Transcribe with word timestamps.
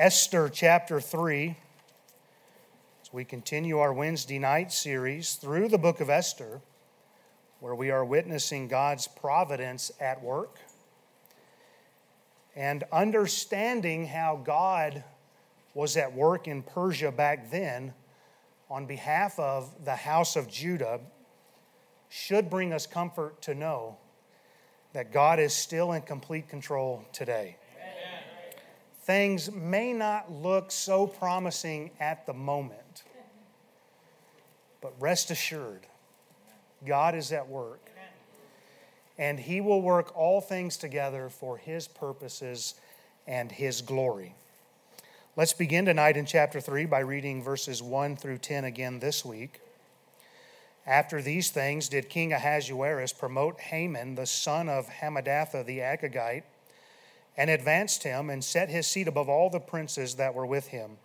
Esther 0.00 0.48
chapter 0.48 0.98
3. 0.98 1.54
As 3.02 3.12
we 3.12 3.22
continue 3.22 3.80
our 3.80 3.92
Wednesday 3.92 4.38
night 4.38 4.72
series 4.72 5.34
through 5.34 5.68
the 5.68 5.76
book 5.76 6.00
of 6.00 6.08
Esther, 6.08 6.62
where 7.58 7.74
we 7.74 7.90
are 7.90 8.02
witnessing 8.02 8.66
God's 8.66 9.06
providence 9.06 9.92
at 10.00 10.22
work 10.22 10.56
and 12.56 12.82
understanding 12.90 14.06
how 14.06 14.40
God 14.42 15.04
was 15.74 15.98
at 15.98 16.14
work 16.14 16.48
in 16.48 16.62
Persia 16.62 17.12
back 17.12 17.50
then 17.50 17.92
on 18.70 18.86
behalf 18.86 19.38
of 19.38 19.84
the 19.84 19.96
house 19.96 20.34
of 20.34 20.48
Judah 20.48 20.98
should 22.08 22.48
bring 22.48 22.72
us 22.72 22.86
comfort 22.86 23.42
to 23.42 23.54
know 23.54 23.98
that 24.94 25.12
God 25.12 25.38
is 25.38 25.52
still 25.52 25.92
in 25.92 26.00
complete 26.00 26.48
control 26.48 27.04
today. 27.12 27.58
Things 29.10 29.50
may 29.50 29.92
not 29.92 30.30
look 30.30 30.70
so 30.70 31.04
promising 31.04 31.90
at 31.98 32.26
the 32.26 32.32
moment, 32.32 33.02
but 34.80 34.92
rest 35.00 35.32
assured, 35.32 35.84
God 36.86 37.16
is 37.16 37.32
at 37.32 37.48
work. 37.48 37.80
And 39.18 39.40
He 39.40 39.60
will 39.60 39.82
work 39.82 40.16
all 40.16 40.40
things 40.40 40.76
together 40.76 41.28
for 41.28 41.56
His 41.56 41.88
purposes 41.88 42.74
and 43.26 43.50
His 43.50 43.82
glory. 43.82 44.36
Let's 45.34 45.54
begin 45.54 45.86
tonight 45.86 46.16
in 46.16 46.24
chapter 46.24 46.60
3 46.60 46.86
by 46.86 47.00
reading 47.00 47.42
verses 47.42 47.82
1 47.82 48.14
through 48.14 48.38
10 48.38 48.64
again 48.64 49.00
this 49.00 49.24
week. 49.24 49.60
After 50.86 51.20
these 51.20 51.50
things, 51.50 51.88
did 51.88 52.08
King 52.08 52.32
Ahasuerus 52.32 53.12
promote 53.12 53.58
Haman, 53.58 54.14
the 54.14 54.26
son 54.26 54.68
of 54.68 54.86
Hammedatha 54.86 55.66
the 55.66 55.80
Agagite, 55.80 56.44
and 57.36 57.50
advanced 57.50 58.02
him 58.02 58.30
and 58.30 58.42
set 58.42 58.68
his 58.68 58.86
seat 58.86 59.08
above 59.08 59.28
all 59.28 59.50
the 59.50 59.60
princes 59.60 60.16
that 60.16 60.34
were 60.34 60.46
with 60.46 60.68
him. 60.68 60.98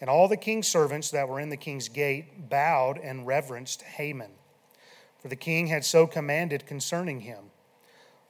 And 0.00 0.10
all 0.10 0.28
the 0.28 0.36
king's 0.36 0.68
servants 0.68 1.10
that 1.10 1.28
were 1.28 1.40
in 1.40 1.50
the 1.50 1.56
king's 1.56 1.88
gate 1.88 2.48
bowed 2.48 2.98
and 2.98 3.26
reverenced 3.26 3.82
Haman, 3.82 4.32
for 5.20 5.28
the 5.28 5.36
king 5.36 5.68
had 5.68 5.84
so 5.84 6.06
commanded 6.06 6.66
concerning 6.66 7.20
him. 7.20 7.50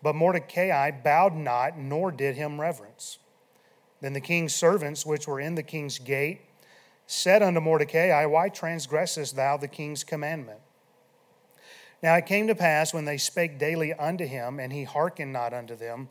But 0.02 0.14
Mordecai 0.14 0.90
bowed 0.90 1.34
not, 1.34 1.78
nor 1.78 2.12
did 2.12 2.36
him 2.36 2.60
reverence. 2.60 3.18
Then 4.00 4.12
the 4.12 4.20
king's 4.20 4.54
servants, 4.54 5.06
which 5.06 5.26
were 5.26 5.40
in 5.40 5.54
the 5.54 5.62
king's 5.62 5.98
gate, 5.98 6.42
said 7.06 7.42
unto 7.42 7.60
Mordecai, 7.60 8.24
Why 8.26 8.50
transgressest 8.50 9.34
thou 9.34 9.56
the 9.56 9.68
king's 9.68 10.04
commandment? 10.04 10.60
Now 12.02 12.14
it 12.16 12.26
came 12.26 12.46
to 12.48 12.54
pass 12.54 12.92
when 12.92 13.06
they 13.06 13.16
spake 13.16 13.58
daily 13.58 13.94
unto 13.94 14.26
him, 14.26 14.60
and 14.60 14.72
he 14.72 14.84
hearkened 14.84 15.32
not 15.32 15.54
unto 15.54 15.74
them, 15.74 16.10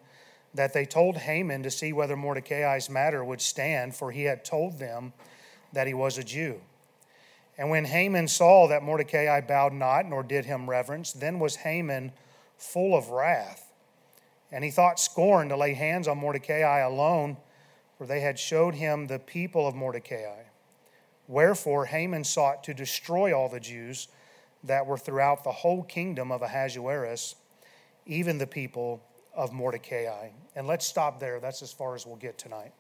that 0.54 0.74
they 0.74 0.86
told 0.86 1.18
Haman 1.18 1.64
to 1.64 1.72
see 1.72 1.94
whether 1.94 2.16
Mordecai's 2.16 2.90
matter 2.90 3.24
would 3.24 3.42
stand, 3.42 3.96
for 3.96 4.12
he 4.12 4.24
had 4.24 4.46
told 4.46 4.80
them 4.80 5.14
that 5.72 5.88
he 5.88 5.94
was 5.94 6.18
a 6.18 6.24
Jew. 6.24 6.62
And 7.58 7.70
when 7.70 7.86
Haman 7.86 8.28
saw 8.28 8.68
that 8.68 8.84
Mordecai 8.84 9.42
bowed 9.42 9.74
not, 9.74 10.08
nor 10.08 10.24
did 10.24 10.46
him 10.46 10.70
reverence, 10.70 11.14
then 11.14 11.40
was 11.40 11.58
Haman 11.58 12.12
full 12.58 12.96
of 12.96 13.10
wrath. 13.10 13.72
And 14.52 14.64
he 14.64 14.72
thought 14.72 15.00
scorn 15.00 15.50
to 15.50 15.58
lay 15.58 15.74
hands 15.74 16.08
on 16.08 16.18
Mordecai 16.18 16.80
alone 16.80 17.38
for 18.04 18.08
they 18.08 18.20
had 18.20 18.38
showed 18.38 18.76
him 18.76 19.08
the 19.08 19.18
people 19.18 19.66
of 19.66 19.76
Mordecai. 19.76 20.44
Wherefore 21.28 21.86
Haman 21.86 22.26
sought 22.26 22.62
to 22.66 22.74
destroy 22.74 23.34
all 23.34 23.48
the 23.48 23.62
Jews 23.62 24.10
that 24.62 24.86
were 24.86 24.98
throughout 24.98 25.46
the 25.46 25.52
whole 25.52 25.84
kingdom 25.84 26.30
of 26.30 26.42
Ahasuerus, 26.42 27.36
even 28.06 28.40
the 28.40 28.46
people 28.46 29.02
of 29.34 29.52
Mordecai. 29.52 30.30
And 30.56 30.68
let's 30.68 30.86
stop 30.86 31.20
there. 31.20 31.40
That's 31.40 31.62
as 31.62 31.72
far 31.72 31.96
as 31.96 32.06
we'll 32.06 32.16
get 32.16 32.38
tonight. 32.38 32.74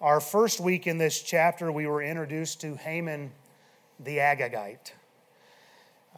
Our 0.00 0.20
first 0.20 0.60
week 0.60 0.86
in 0.86 0.98
this 0.98 1.22
chapter, 1.22 1.70
we 1.70 1.86
were 1.86 2.02
introduced 2.02 2.60
to 2.62 2.74
Haman 2.76 3.30
the 4.00 4.18
Agagite. 4.18 4.92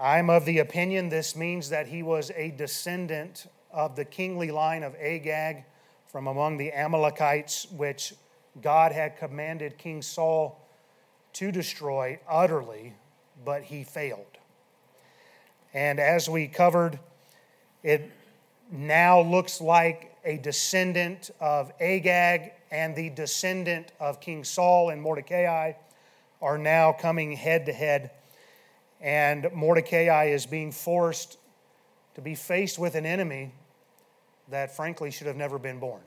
I'm 0.01 0.31
of 0.31 0.45
the 0.45 0.59
opinion 0.59 1.09
this 1.09 1.37
means 1.37 1.69
that 1.69 1.87
he 1.87 2.03
was 2.03 2.31
a 2.35 2.51
descendant 2.53 3.47
of 3.71 3.95
the 3.95 4.05
kingly 4.05 4.51
line 4.51 4.83
of 4.83 4.95
Agag 4.97 5.65
from 6.09 6.27
among 6.27 6.57
the 6.57 6.73
Amalekites, 6.73 7.67
which 7.73 8.15
God 8.63 8.93
had 8.93 9.19
commanded 9.19 9.79
King 9.79 10.01
Saul 10.01 10.61
to 11.35 11.53
destroy 11.53 12.19
utterly, 12.29 12.95
but 13.45 13.65
he 13.65 13.85
failed. 13.85 14.39
And 15.73 15.99
as 15.99 16.29
we 16.29 16.47
covered, 16.47 16.99
it 17.83 18.11
now 18.75 19.21
looks 19.21 19.61
like 19.61 20.17
a 20.25 20.37
descendant 20.39 21.31
of 21.41 21.73
Agag 21.81 22.53
and 22.73 22.97
the 22.97 23.09
descendant 23.11 23.93
of 24.01 24.21
King 24.21 24.43
Saul 24.43 24.91
and 24.91 25.01
Mordecai 25.01 25.73
are 26.43 26.59
now 26.59 26.93
coming 26.93 27.33
head 27.33 27.67
to 27.67 27.73
head. 27.73 28.11
And 29.01 29.49
Mordecai 29.55 30.25
is 30.25 30.45
being 30.45 30.73
forced 30.73 31.39
to 32.17 32.21
be 32.21 32.35
faced 32.35 32.79
with 32.79 32.97
an 32.97 33.07
enemy 33.07 33.53
that 34.49 34.75
frankly 34.75 35.11
should 35.11 35.29
have 35.29 35.37
never 35.37 35.59
been 35.59 35.79
born. 35.79 36.03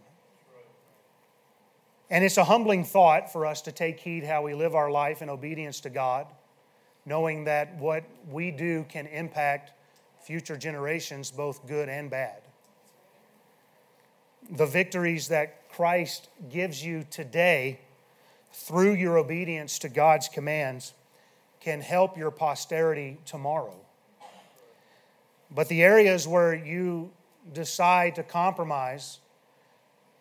And 2.09 2.23
it's 2.23 2.37
a 2.37 2.43
humbling 2.43 2.83
thought 2.83 3.31
for 3.31 3.45
us 3.45 3.61
to 3.63 3.71
take 3.71 3.99
heed 3.99 4.23
how 4.23 4.41
we 4.41 4.53
live 4.53 4.75
our 4.75 4.91
life 4.91 5.21
in 5.21 5.29
obedience 5.29 5.79
to 5.81 5.89
God, 5.89 6.27
knowing 7.05 7.45
that 7.45 7.75
what 7.77 8.03
we 8.29 8.51
do 8.51 8.85
can 8.89 9.07
impact 9.07 9.71
future 10.21 10.57
generations, 10.57 11.31
both 11.31 11.65
good 11.65 11.87
and 11.87 12.09
bad. 12.09 12.41
The 14.49 14.65
victories 14.65 15.27
that 15.29 15.69
Christ 15.69 16.29
gives 16.49 16.83
you 16.83 17.05
today 17.09 17.79
through 18.51 18.93
your 18.93 19.17
obedience 19.17 19.79
to 19.79 19.89
God's 19.89 20.27
commands 20.27 20.93
can 21.59 21.81
help 21.81 22.17
your 22.17 22.31
posterity 22.31 23.17
tomorrow. 23.25 23.75
But 25.51 25.67
the 25.67 25.83
areas 25.83 26.27
where 26.27 26.53
you 26.53 27.11
decide 27.53 28.15
to 28.15 28.23
compromise 28.23 29.19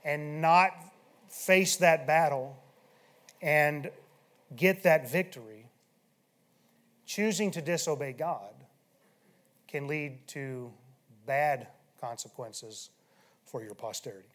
and 0.04 0.41
not 0.41 0.72
face 1.28 1.77
that 1.77 2.06
battle 2.06 2.56
and 3.43 3.91
get 4.54 4.84
that 4.84 5.10
victory, 5.10 5.66
choosing 7.04 7.50
to 7.53 7.60
disobey 7.60 8.12
God 8.12 8.54
can 9.69 9.88
lead 9.88 10.27
to 10.28 10.72
bad 11.27 11.66
consequences 12.00 12.91
for 13.47 13.62
your 13.62 13.75
posterity. 13.75 14.29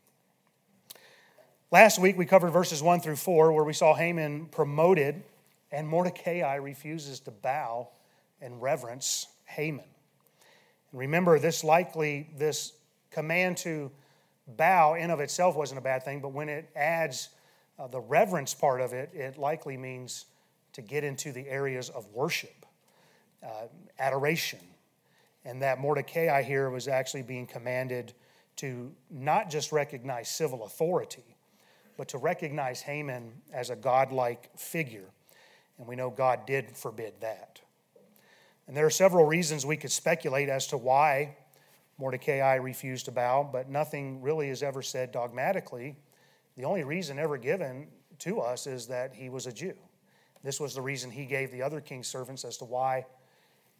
Last 1.69 1.99
week 1.99 2.17
we 2.17 2.25
covered 2.25 2.49
verses 2.49 2.81
1 2.81 3.01
through 3.01 3.17
4 3.17 3.53
where 3.53 3.63
we 3.63 3.73
saw 3.73 3.93
Haman 3.93 4.47
promoted 4.47 5.23
and 5.71 5.87
Mordecai 5.87 6.55
refuses 6.55 7.19
to 7.21 7.31
bow 7.31 7.89
and 8.41 8.61
reverence 8.61 9.27
Haman. 9.45 9.85
And 10.91 10.99
remember 10.99 11.39
this 11.39 11.63
likely 11.63 12.29
this 12.37 12.73
command 13.09 13.57
to 13.57 13.91
bow 14.47 14.95
in 14.95 15.11
of 15.11 15.19
itself 15.19 15.55
wasn't 15.55 15.77
a 15.77 15.81
bad 15.83 16.03
thing, 16.03 16.19
but 16.19 16.29
when 16.29 16.49
it 16.49 16.69
adds 16.75 17.29
uh, 17.79 17.87
the 17.87 17.99
reverence 17.99 18.53
part 18.53 18.81
of 18.81 18.93
it, 18.93 19.09
it 19.13 19.37
likely 19.37 19.77
means 19.77 20.25
to 20.73 20.81
get 20.81 21.03
into 21.03 21.31
the 21.31 21.47
areas 21.47 21.89
of 21.89 22.07
worship, 22.13 22.65
uh, 23.43 23.67
adoration. 23.99 24.59
And 25.45 25.61
that 25.61 25.79
Mordecai 25.79 26.43
here 26.43 26.69
was 26.69 26.87
actually 26.87 27.23
being 27.23 27.47
commanded 27.47 28.13
to 28.61 28.91
not 29.09 29.49
just 29.49 29.71
recognize 29.71 30.29
civil 30.29 30.65
authority, 30.65 31.35
but 31.97 32.07
to 32.09 32.19
recognize 32.19 32.79
Haman 32.81 33.33
as 33.51 33.71
a 33.71 33.75
godlike 33.75 34.55
figure. 34.55 35.09
And 35.79 35.87
we 35.87 35.95
know 35.95 36.11
God 36.11 36.45
did 36.45 36.77
forbid 36.77 37.15
that. 37.21 37.59
And 38.67 38.77
there 38.77 38.85
are 38.85 38.91
several 38.91 39.25
reasons 39.25 39.65
we 39.65 39.77
could 39.77 39.91
speculate 39.91 40.47
as 40.47 40.67
to 40.67 40.77
why 40.77 41.37
Mordecai 41.97 42.53
refused 42.55 43.05
to 43.05 43.11
bow, 43.11 43.49
but 43.51 43.67
nothing 43.67 44.21
really 44.21 44.49
is 44.49 44.61
ever 44.61 44.83
said 44.83 45.11
dogmatically. 45.11 45.95
The 46.55 46.65
only 46.65 46.83
reason 46.83 47.17
ever 47.17 47.39
given 47.39 47.87
to 48.19 48.41
us 48.41 48.67
is 48.67 48.85
that 48.87 49.15
he 49.15 49.29
was 49.29 49.47
a 49.47 49.51
Jew. 49.51 49.73
This 50.43 50.59
was 50.59 50.75
the 50.75 50.81
reason 50.83 51.09
he 51.09 51.25
gave 51.25 51.51
the 51.51 51.63
other 51.63 51.81
king's 51.81 52.07
servants 52.07 52.45
as 52.45 52.57
to 52.57 52.65
why 52.65 53.07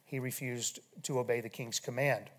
he 0.06 0.20
refused 0.20 0.80
to 1.04 1.20
obey 1.20 1.40
the 1.40 1.50
king's 1.50 1.80
command. 1.80 2.32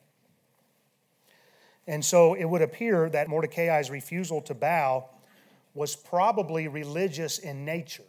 And 1.86 2.04
so 2.04 2.34
it 2.34 2.44
would 2.44 2.62
appear 2.62 3.08
that 3.10 3.28
Mordecai's 3.28 3.90
refusal 3.90 4.40
to 4.42 4.54
bow 4.54 5.08
was 5.74 5.96
probably 5.96 6.68
religious 6.68 7.38
in 7.38 7.64
nature, 7.64 8.02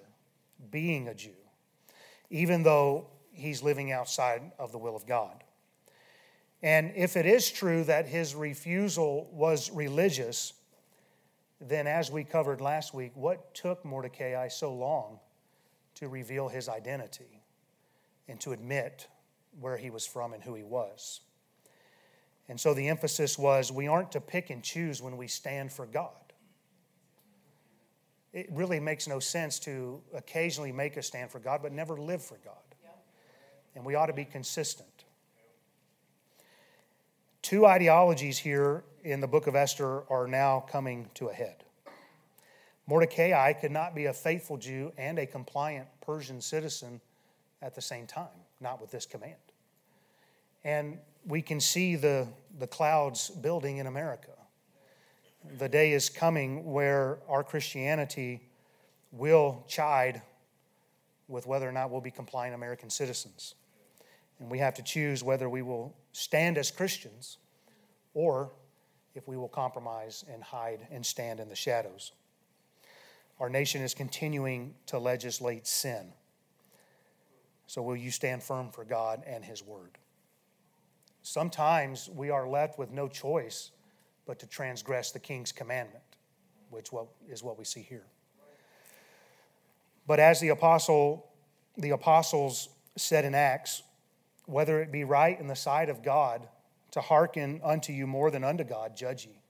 being 0.70 1.08
a 1.08 1.14
Jew, 1.14 1.32
even 2.30 2.64
though 2.64 3.08
he's 3.32 3.64
living 3.64 3.92
outside 3.92 4.42
of 4.60 4.72
the 4.72 4.78
will 4.78 4.96
of 4.96 5.06
God. 5.06 5.44
And 6.62 6.94
if 6.96 7.18
it 7.18 7.26
is 7.26 7.52
true 7.52 7.84
that 7.86 8.08
his 8.08 8.36
refusal 8.36 9.30
was 9.34 9.72
religious, 9.72 10.54
then 11.60 11.88
as 11.88 12.12
we 12.12 12.24
covered 12.24 12.62
last 12.62 12.94
week, 12.94 13.12
what 13.16 13.54
took 13.54 13.84
Mordecai 13.84 14.48
so 14.48 14.74
long 14.74 15.20
to 15.96 16.08
reveal 16.08 16.48
his 16.48 16.70
identity 16.70 17.42
and 18.28 18.40
to 18.42 18.52
admit 18.52 19.08
where 19.60 19.78
he 19.78 19.90
was 19.90 20.06
from 20.06 20.34
and 20.34 20.44
who 20.44 20.56
he 20.56 20.64
was? 20.64 21.22
And 22.50 22.60
so 22.60 22.74
the 22.74 22.90
emphasis 22.90 23.38
was 23.38 23.72
we 23.72 23.88
aren't 23.88 24.12
to 24.14 24.22
pick 24.22 24.50
and 24.50 24.62
choose 24.62 25.02
when 25.02 25.18
we 25.18 25.28
stand 25.28 25.72
for 25.72 25.86
God. 25.86 26.12
it 28.34 28.48
really 28.52 28.80
makes 28.80 29.08
no 29.08 29.20
sense 29.20 29.60
to 29.60 30.02
occasionally 30.14 30.72
make 30.72 30.98
a 30.98 31.04
stand 31.04 31.30
for 31.30 31.40
God, 31.40 31.62
but 31.62 31.72
never 31.72 31.98
live 31.98 32.22
for 32.22 32.38
God. 32.44 32.56
And 33.76 33.86
we 33.86 33.96
ought 33.96 34.08
to 34.08 34.14
be 34.14 34.26
consistent. 34.26 35.06
Two 37.42 37.66
ideologies 37.66 38.38
here 38.38 38.84
in 39.04 39.20
the 39.20 39.28
book 39.28 39.48
of 39.48 39.56
Esther 39.56 40.04
are 40.10 40.28
now 40.28 40.62
coming 40.62 41.10
to 41.16 41.28
a 41.28 41.34
head. 41.34 41.64
Mordecai 42.88 43.54
could 43.54 43.72
not 43.72 43.96
be 43.96 44.06
a 44.06 44.14
faithful 44.14 44.58
Jew 44.58 44.92
and 44.98 45.18
a 45.20 45.26
compliant 45.26 45.88
Persian 46.02 46.42
citizen 46.42 47.02
at 47.62 47.76
the 47.76 47.82
same 47.82 48.08
time, 48.08 48.28
not 48.60 48.82
with 48.82 48.92
this 48.92 49.06
command. 49.06 49.36
And 50.64 50.98
we 51.26 51.42
can 51.42 51.60
see 51.60 51.96
the, 51.96 52.28
the 52.60 52.68
clouds 52.68 53.30
building 53.30 53.78
in 53.78 53.88
America. 53.88 54.32
The 55.58 55.70
day 55.70 55.94
is 55.94 56.10
coming 56.10 56.72
where 56.72 57.20
our 57.28 57.44
Christianity 57.44 58.42
will 59.12 59.64
chide 59.68 60.22
with 61.28 61.46
whether 61.46 61.68
or 61.68 61.72
not 61.72 61.90
we'll 61.90 62.02
be 62.02 62.12
compliant 62.12 62.56
American 62.56 62.90
citizens. 62.90 63.56
And 64.40 64.50
we 64.50 64.60
have 64.60 64.74
to 64.76 64.84
choose 64.84 65.24
whether 65.24 65.50
we 65.50 65.62
will 65.62 65.96
stand 66.12 66.58
as 66.58 66.72
Christians 66.72 67.38
or 68.14 68.52
if 69.16 69.28
we 69.28 69.38
will 69.38 69.48
compromise 69.48 70.26
and 70.32 70.44
hide 70.44 70.88
and 70.92 71.06
stand 71.06 71.40
in 71.40 71.50
the 71.50 71.56
shadows. 71.56 72.12
Our 73.40 73.50
nation 73.50 73.82
is 73.82 73.94
continuing 73.94 74.76
to 74.88 75.00
legislate 75.00 75.68
sin. 75.68 76.14
So, 77.68 77.82
will 77.82 77.96
you 77.96 78.12
stand 78.12 78.44
firm 78.44 78.70
for 78.70 78.84
God 78.84 79.24
and 79.26 79.44
His 79.44 79.64
Word? 79.64 79.98
Sometimes 81.24 82.10
we 82.14 82.30
are 82.30 82.48
left 82.48 82.78
with 82.78 82.92
no 82.92 83.08
choice 83.08 83.72
but 84.26 84.40
to 84.40 84.48
transgress 84.48 85.12
the 85.12 85.20
King's 85.20 85.54
commandment, 85.54 86.04
which 86.70 86.90
is 87.30 87.42
what 87.42 87.58
we 87.58 87.64
see 87.64 87.82
here. 87.82 88.06
But 90.06 90.20
as 90.20 90.42
the 90.42 90.50
apostle, 90.50 91.26
the 91.78 91.92
apostles 91.92 92.68
said 92.98 93.24
in 93.24 93.34
Acts, 93.34 93.84
whether 94.46 94.82
it 94.82 94.92
be 94.92 95.06
right 95.06 95.40
in 95.40 95.48
the 95.48 95.56
sight 95.56 95.88
of 95.88 96.04
God 96.04 96.48
to 96.92 97.00
hearken 97.00 97.62
unto 97.64 97.94
you 97.94 98.06
more 98.06 98.30
than 98.30 98.44
unto 98.44 98.66
God, 98.66 98.96
judge 98.98 99.26
ye. 99.26 99.42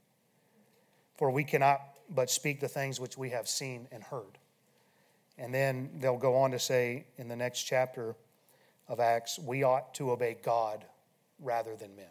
For 1.17 1.31
we 1.31 1.43
cannot 1.43 1.81
but 2.07 2.29
speak 2.29 2.59
the 2.59 2.67
things 2.67 2.99
which 2.99 3.17
we 3.17 3.31
have 3.31 3.47
seen 3.47 3.87
and 3.91 4.03
heard. 4.03 4.37
And 5.39 5.51
then 5.51 5.89
they'll 5.95 6.17
go 6.17 6.35
on 6.35 6.51
to 6.51 6.59
say 6.59 7.05
in 7.17 7.27
the 7.27 7.35
next 7.35 7.63
chapter 7.63 8.15
of 8.87 8.99
Acts, 8.99 9.39
we 9.39 9.63
ought 9.63 9.95
to 9.95 10.11
obey 10.11 10.37
God 10.43 10.85
rather 11.43 11.75
than 11.75 11.95
men. 11.95 12.05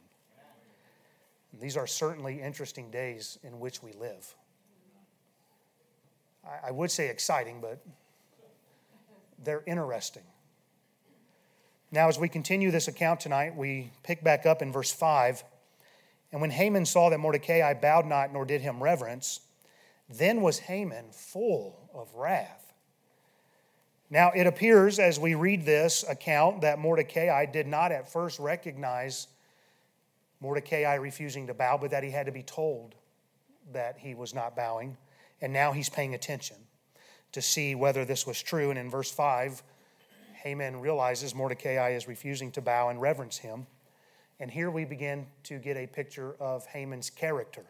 And 1.53 1.61
these 1.61 1.77
are 1.77 1.87
certainly 1.87 2.41
interesting 2.41 2.91
days 2.91 3.39
in 3.43 3.61
which 3.61 3.83
we 3.83 3.93
live. 3.93 4.35
I 6.65 6.71
would 6.71 6.91
say 6.91 7.09
exciting, 7.09 7.61
but 7.61 7.85
they're 9.43 9.63
interesting. 9.67 10.25
Now, 11.93 12.09
as 12.09 12.19
we 12.19 12.29
continue 12.29 12.71
this 12.71 12.89
account 12.89 13.21
tonight, 13.21 13.55
we 13.55 13.93
pick 14.03 14.25
back 14.25 14.47
up 14.47 14.63
in 14.63 14.73
verse 14.73 14.91
5. 14.91 15.45
And 16.33 16.41
when 16.41 16.51
Haman 16.51 16.87
saw 16.87 17.11
that 17.11 17.19
Mordecai 17.19 17.75
bowed 17.75 18.07
not 18.07 18.33
nor 18.33 18.45
did 18.45 18.63
him 18.63 18.83
reverence, 18.83 19.41
then 20.09 20.41
was 20.41 20.61
Haman 20.61 21.13
full 21.13 21.91
of 21.95 22.15
wrath. 22.15 22.62
Now, 24.13 24.31
it 24.33 24.47
appears 24.47 24.99
as 24.99 25.19
we 25.19 25.35
read 25.35 25.65
this 25.65 26.05
account 26.07 26.61
that 26.61 26.79
Mordecai 26.79 27.47
did 27.47 27.67
not 27.67 27.93
at 27.93 28.13
first 28.13 28.39
recognize 28.39 29.27
Mordecai 30.39 30.97
refusing 30.97 31.47
to 31.47 31.55
bow, 31.55 31.79
but 31.81 31.93
that 31.93 32.05
he 32.05 32.11
had 32.11 32.27
to 32.27 32.33
be 32.33 32.43
told 32.43 32.95
that 33.73 33.97
he 33.97 34.15
was 34.15 34.35
not 34.35 34.55
bowing. 34.55 34.99
And 35.41 35.51
now 35.51 35.73
he's 35.73 35.89
paying 35.89 36.13
attention 36.13 36.59
to 37.33 37.41
see 37.41 37.75
whether 37.75 38.05
this 38.05 38.27
was 38.27 38.43
true. 38.43 38.69
And 38.69 38.79
in 38.79 38.91
verse 38.91 39.11
5, 39.11 39.63
Haman 40.43 40.83
realizes 40.83 41.35
Mordecai 41.35 41.93
is 41.93 42.07
refusing 42.07 42.53
to 42.53 42.61
bow 42.61 42.91
and 42.91 43.01
reverence 43.01 43.39
him. 43.39 43.67
And 44.39 44.51
here 44.51 44.71
we 44.71 44.85
begin 44.85 45.27
to 45.45 45.59
get 45.59 45.79
a 45.79 45.87
picture 45.87 46.35
of 46.39 46.67
Haman's 46.67 47.09
character. 47.09 47.65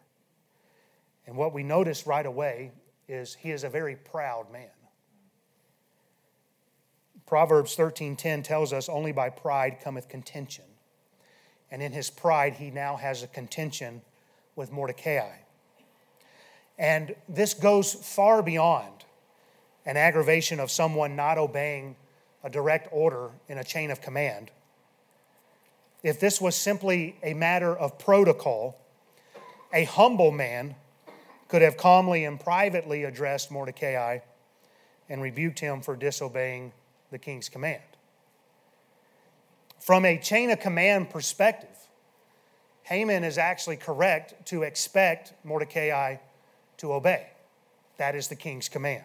And 1.24 1.36
what 1.36 1.54
we 1.54 1.62
notice 1.62 2.04
right 2.04 2.26
away 2.26 2.72
is 3.06 3.32
he 3.32 3.52
is 3.52 3.62
a 3.62 3.68
very 3.68 3.94
proud 3.94 4.50
man. 4.50 4.70
Proverbs 7.32 7.74
13:10 7.76 8.42
tells 8.42 8.74
us 8.74 8.90
only 8.90 9.10
by 9.10 9.30
pride 9.30 9.78
cometh 9.80 10.06
contention. 10.06 10.66
And 11.70 11.82
in 11.82 11.92
his 11.92 12.10
pride 12.10 12.56
he 12.56 12.70
now 12.70 12.96
has 12.96 13.22
a 13.22 13.26
contention 13.26 14.02
with 14.54 14.70
Mordecai. 14.70 15.30
And 16.76 17.16
this 17.30 17.54
goes 17.54 17.94
far 17.94 18.42
beyond 18.42 19.06
an 19.86 19.96
aggravation 19.96 20.60
of 20.60 20.70
someone 20.70 21.16
not 21.16 21.38
obeying 21.38 21.96
a 22.44 22.50
direct 22.50 22.88
order 22.92 23.30
in 23.48 23.56
a 23.56 23.64
chain 23.64 23.90
of 23.90 24.02
command. 24.02 24.50
If 26.02 26.20
this 26.20 26.38
was 26.38 26.54
simply 26.54 27.16
a 27.22 27.32
matter 27.32 27.74
of 27.74 27.98
protocol, 27.98 28.76
a 29.72 29.84
humble 29.84 30.32
man 30.32 30.74
could 31.48 31.62
have 31.62 31.78
calmly 31.78 32.26
and 32.26 32.38
privately 32.38 33.04
addressed 33.04 33.50
Mordecai 33.50 34.18
and 35.08 35.22
rebuked 35.22 35.60
him 35.60 35.80
for 35.80 35.96
disobeying 35.96 36.72
the 37.12 37.18
king's 37.18 37.48
command. 37.48 37.82
From 39.78 40.04
a 40.04 40.18
chain 40.18 40.50
of 40.50 40.58
command 40.58 41.10
perspective, 41.10 41.68
Haman 42.84 43.22
is 43.22 43.38
actually 43.38 43.76
correct 43.76 44.46
to 44.46 44.64
expect 44.64 45.34
Mordecai 45.44 46.16
to 46.78 46.92
obey. 46.92 47.28
That 47.98 48.16
is 48.16 48.28
the 48.28 48.34
king's 48.34 48.68
command. 48.68 49.04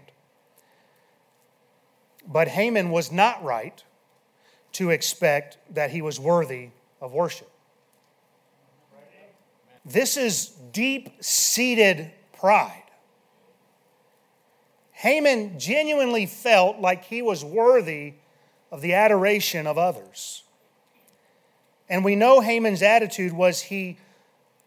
But 2.25 2.47
Haman 2.47 2.89
was 2.89 3.11
not 3.11 3.43
right 3.43 3.83
to 4.73 4.89
expect 4.89 5.57
that 5.73 5.91
he 5.91 6.01
was 6.01 6.19
worthy 6.19 6.69
of 7.01 7.13
worship. 7.13 7.51
This 9.85 10.17
is 10.17 10.47
deep 10.71 11.23
seated 11.23 12.11
pride. 12.33 12.83
Haman 14.97 15.59
genuinely 15.59 16.25
felt 16.25 16.79
like 16.79 17.05
he 17.05 17.21
was 17.21 17.45
worthy 17.45 18.15
of 18.71 18.81
the 18.81 18.95
adoration 18.95 19.67
of 19.67 19.77
others. 19.77 20.41
And 21.87 22.03
we 22.03 22.15
know 22.15 22.41
Haman's 22.41 22.81
attitude 22.81 23.31
was 23.31 23.61
he 23.61 23.99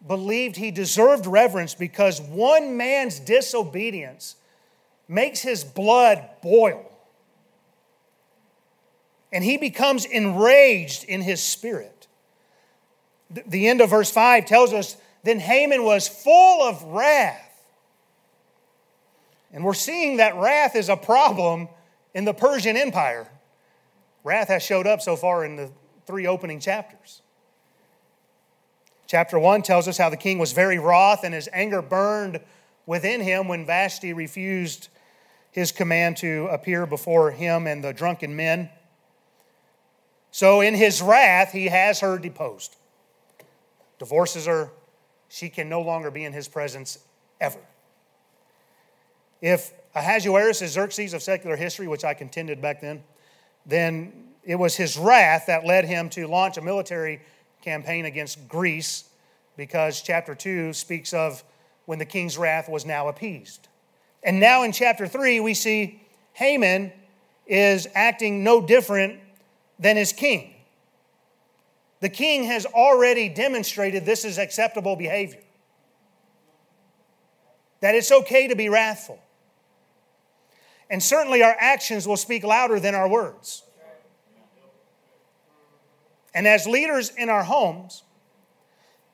believed 0.07 0.55
he 0.55 0.71
deserved 0.71 1.25
reverence 1.25 1.75
because 1.75 2.21
one 2.21 2.77
man's 2.77 3.19
disobedience 3.19 4.37
makes 5.09 5.41
his 5.41 5.65
blood 5.65 6.23
boil 6.41 6.89
and 9.33 9.43
he 9.43 9.57
becomes 9.57 10.05
enraged 10.05 11.03
in 11.03 11.21
his 11.21 11.43
spirit. 11.43 12.07
The 13.29 13.67
end 13.67 13.81
of 13.81 13.89
verse 13.89 14.09
5 14.09 14.45
tells 14.45 14.71
us 14.71 14.95
then 15.23 15.39
Haman 15.39 15.83
was 15.83 16.07
full 16.07 16.63
of 16.63 16.81
wrath. 16.83 17.50
And 19.53 19.63
we're 19.63 19.73
seeing 19.73 20.17
that 20.17 20.35
wrath 20.35 20.75
is 20.75 20.89
a 20.89 20.95
problem 20.95 21.67
in 22.13 22.25
the 22.25 22.33
Persian 22.33 22.77
Empire. 22.77 23.27
Wrath 24.23 24.47
has 24.47 24.63
showed 24.63 24.87
up 24.87 25.01
so 25.01 25.15
far 25.15 25.43
in 25.43 25.55
the 25.55 25.71
three 26.05 26.27
opening 26.27 26.59
chapters. 26.59 27.21
Chapter 29.07 29.37
1 29.37 29.61
tells 29.61 29.87
us 29.87 29.97
how 29.97 30.09
the 30.09 30.17
king 30.17 30.37
was 30.37 30.53
very 30.53 30.79
wroth 30.79 31.23
and 31.23 31.33
his 31.33 31.49
anger 31.51 31.81
burned 31.81 32.39
within 32.85 33.19
him 33.19 33.47
when 33.47 33.65
Vashti 33.65 34.13
refused 34.13 34.87
his 35.51 35.71
command 35.71 36.17
to 36.17 36.47
appear 36.49 36.85
before 36.85 37.31
him 37.31 37.67
and 37.67 37.83
the 37.83 37.91
drunken 37.91 38.35
men. 38.35 38.69
So, 40.31 40.61
in 40.61 40.75
his 40.75 41.01
wrath, 41.01 41.51
he 41.51 41.65
has 41.65 41.99
her 41.99 42.17
deposed. 42.17 42.77
Divorces 43.99 44.45
her. 44.45 44.71
She 45.27 45.49
can 45.49 45.67
no 45.67 45.81
longer 45.81 46.09
be 46.09 46.23
in 46.23 46.31
his 46.31 46.47
presence 46.47 46.99
ever. 47.41 47.59
If 49.41 49.73
Ahasuerus 49.95 50.61
is 50.61 50.71
Xerxes 50.71 51.13
of 51.13 51.21
secular 51.21 51.55
history, 51.55 51.87
which 51.87 52.05
I 52.05 52.13
contended 52.13 52.61
back 52.61 52.79
then, 52.79 53.03
then 53.65 54.29
it 54.43 54.55
was 54.55 54.75
his 54.75 54.97
wrath 54.97 55.45
that 55.47 55.65
led 55.65 55.85
him 55.85 56.09
to 56.11 56.27
launch 56.27 56.57
a 56.57 56.61
military 56.61 57.21
campaign 57.61 58.05
against 58.05 58.47
Greece 58.47 59.05
because 59.57 60.01
chapter 60.01 60.33
2 60.33 60.73
speaks 60.73 61.13
of 61.13 61.43
when 61.85 61.99
the 61.99 62.05
king's 62.05 62.37
wrath 62.37 62.69
was 62.69 62.85
now 62.85 63.07
appeased. 63.07 63.67
And 64.23 64.39
now 64.39 64.63
in 64.63 64.71
chapter 64.71 65.07
3, 65.07 65.39
we 65.39 65.53
see 65.53 66.01
Haman 66.33 66.91
is 67.47 67.87
acting 67.93 68.43
no 68.43 68.61
different 68.65 69.19
than 69.77 69.97
his 69.97 70.13
king. 70.13 70.53
The 71.99 72.09
king 72.09 72.45
has 72.45 72.65
already 72.65 73.29
demonstrated 73.29 74.05
this 74.05 74.25
is 74.25 74.37
acceptable 74.37 74.95
behavior, 74.95 75.41
that 77.81 77.93
it's 77.93 78.11
okay 78.11 78.47
to 78.47 78.55
be 78.55 78.69
wrathful. 78.69 79.19
And 80.91 81.01
certainly 81.01 81.41
our 81.41 81.55
actions 81.57 82.05
will 82.05 82.17
speak 82.17 82.43
louder 82.43 82.77
than 82.77 82.93
our 82.93 83.07
words. 83.07 83.63
And 86.33 86.45
as 86.45 86.67
leaders 86.67 87.09
in 87.17 87.29
our 87.29 87.43
homes, 87.43 88.03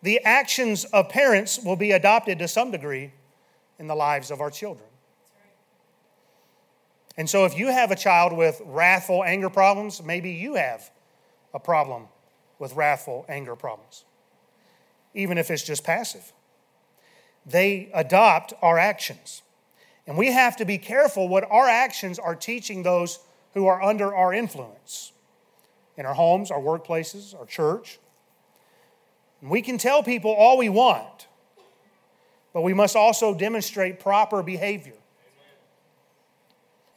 the 0.02 0.20
actions 0.26 0.86
of 0.86 1.10
parents 1.10 1.60
will 1.64 1.76
be 1.76 1.92
adopted 1.92 2.40
to 2.40 2.48
some 2.48 2.72
degree 2.72 3.14
in 3.78 3.86
the 3.86 3.96
lives 3.96 4.32
of 4.32 4.42
our 4.42 4.50
children. 4.50 4.90
And 7.16 7.30
so, 7.30 7.46
if 7.46 7.58
you 7.58 7.68
have 7.68 7.92
a 7.92 7.96
child 7.96 8.34
with 8.34 8.60
wrathful 8.66 9.24
anger 9.24 9.50
problems, 9.50 10.02
maybe 10.04 10.32
you 10.32 10.56
have 10.56 10.90
a 11.54 11.60
problem 11.60 12.08
with 12.60 12.74
wrathful 12.74 13.26
anger 13.30 13.56
problems, 13.56 14.04
even 15.14 15.38
if 15.38 15.50
it's 15.52 15.64
just 15.64 15.84
passive. 15.84 16.34
They 17.46 17.90
adopt 17.94 18.54
our 18.62 18.80
actions. 18.80 19.42
And 20.08 20.18
we 20.18 20.32
have 20.32 20.56
to 20.58 20.66
be 20.66 20.78
careful 20.78 21.28
what 21.28 21.46
our 21.52 21.68
actions 21.68 22.18
are 22.18 22.34
teaching 22.34 22.82
those 22.82 23.20
who 23.54 23.68
are 23.68 23.82
under 23.84 24.16
our 24.16 24.34
influence 24.34 25.12
in 25.98 26.06
our 26.06 26.14
homes, 26.14 26.50
our 26.50 26.60
workplaces, 26.60 27.38
our 27.38 27.46
church. 27.46 28.00
And 29.42 29.52
we 29.52 29.62
can 29.62 29.78
tell 29.78 30.02
people 30.02 30.32
all 30.32 30.58
we 30.58 30.70
want, 30.70 31.28
but 32.54 32.62
we 32.62 32.74
must 32.74 32.96
also 32.96 33.34
demonstrate 33.36 34.00
proper 34.00 34.42
behavior. 34.42 34.94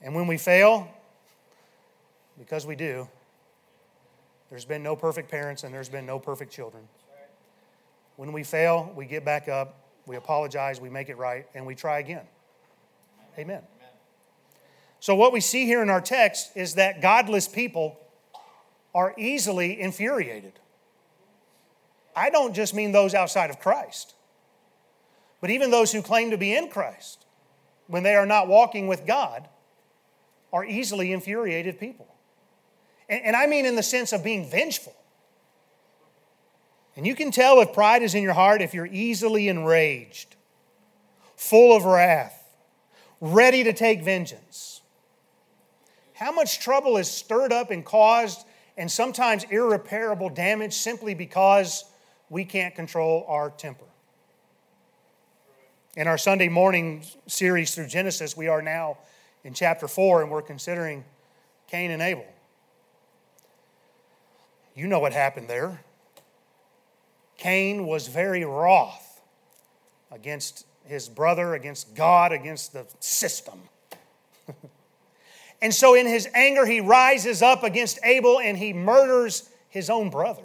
And 0.01 0.15
when 0.15 0.27
we 0.27 0.39
fail, 0.39 0.89
because 2.39 2.65
we 2.65 2.77
do, 2.77 3.09
there's 4.49 4.65
been 4.65 4.83
no 4.83 4.97
perfect 4.97 5.31
parents 5.31 5.65
and 5.65 5.75
there's 5.75 5.89
been 5.89 6.07
no 6.07 6.19
perfect 6.19 6.53
children. 6.53 6.85
When 8.17 8.33
we 8.33 8.45
fail, 8.45 8.93
we 8.95 9.07
get 9.07 9.25
back 9.25 9.49
up, 9.49 9.77
we 10.07 10.17
apologize, 10.17 10.81
we 10.81 10.91
make 10.91 11.09
it 11.09 11.19
right, 11.19 11.47
and 11.55 11.67
we 11.67 11.75
try 11.75 11.99
again. 11.99 12.25
Amen. 13.41 13.63
So, 15.01 15.15
what 15.15 15.33
we 15.33 15.41
see 15.41 15.65
here 15.65 15.81
in 15.81 15.89
our 15.89 16.03
text 16.03 16.51
is 16.55 16.75
that 16.75 17.01
godless 17.01 17.49
people 17.49 17.99
are 18.95 19.15
easily 19.17 19.81
infuriated. 19.81 20.53
I 22.15 22.29
don't 22.29 22.55
just 22.55 22.75
mean 22.75 22.93
those 22.93 23.15
outside 23.15 23.49
of 23.49 23.59
Christ, 23.59 24.15
but 25.41 25.49
even 25.49 25.71
those 25.71 25.91
who 25.91 26.03
claim 26.03 26.33
to 26.33 26.37
be 26.37 26.55
in 26.55 26.69
Christ, 26.69 27.25
when 27.87 28.03
they 28.03 28.15
are 28.15 28.27
not 28.27 28.47
walking 28.47 28.89
with 28.89 29.07
God, 29.07 29.49
are 30.53 30.65
easily 30.65 31.11
infuriated 31.11 31.81
people. 31.81 32.15
And, 33.09 33.25
and 33.25 33.37
I 33.37 33.47
mean 33.47 33.65
in 33.65 33.75
the 33.75 33.83
sense 33.83 34.13
of 34.13 34.23
being 34.23 34.51
vengeful. 34.51 34.95
And 36.95 37.07
you 37.07 37.15
can 37.15 37.31
tell 37.31 37.61
if 37.61 37.73
pride 37.73 38.03
is 38.03 38.15
in 38.15 38.23
your 38.23 38.35
heart 38.35 38.61
if 38.61 38.75
you're 38.75 38.85
easily 38.85 39.49
enraged, 39.49 40.37
full 41.37 41.75
of 41.75 41.87
wrath, 41.87 42.40
ready 43.21 43.65
to 43.65 43.73
take 43.73 44.03
vengeance. 44.03 44.81
How 46.15 46.33
much 46.33 46.61
trouble 46.61 46.97
is 46.97 47.11
stirred 47.11 47.53
up 47.53 47.71
and 47.71 47.85
caused, 47.85 48.47
and 48.77 48.91
sometimes 48.91 49.45
irreparable 49.51 50.29
damage 50.29 50.75
simply 50.75 51.15
because 51.15 51.85
we 52.29 52.45
can't 52.45 52.75
control 52.75 53.25
our 53.29 53.51
temper. 53.51 53.85
In 55.97 56.07
our 56.07 56.19
Sunday 56.19 56.49
morning 56.49 57.05
series 57.27 57.75
through 57.75 57.89
Genesis, 57.89 58.37
we 58.37 58.49
are 58.49 58.63
now 58.63 58.99
in 59.45 59.55
chapter 59.55 59.89
4 59.89 60.23
and 60.23 60.31
we're 60.31 60.43
considering 60.43 61.05
Cain 61.67 61.91
and 61.91 62.01
Abel. 62.01 62.27
You 64.75 64.87
know 64.87 65.01
what 65.01 65.13
happened 65.13 65.49
there. 65.49 65.83
Cain 67.37 67.87
was 67.87 68.07
very 68.07 68.45
wroth 68.45 69.21
against 70.13 70.67
his 70.91 71.09
brother, 71.09 71.55
against 71.55 71.95
God, 71.95 72.33
against 72.33 72.73
the 72.73 72.87
system. 72.99 73.61
and 75.63 75.73
so, 75.73 75.95
in 75.95 76.07
his 76.07 76.29
anger, 76.35 76.67
he 76.67 76.81
rises 76.81 77.41
up 77.41 77.63
against 77.63 77.99
Abel 78.05 78.41
and 78.41 78.59
he 78.59 78.73
murders 78.73 79.49
his 79.69 79.89
own 79.89 80.11
brother. 80.11 80.43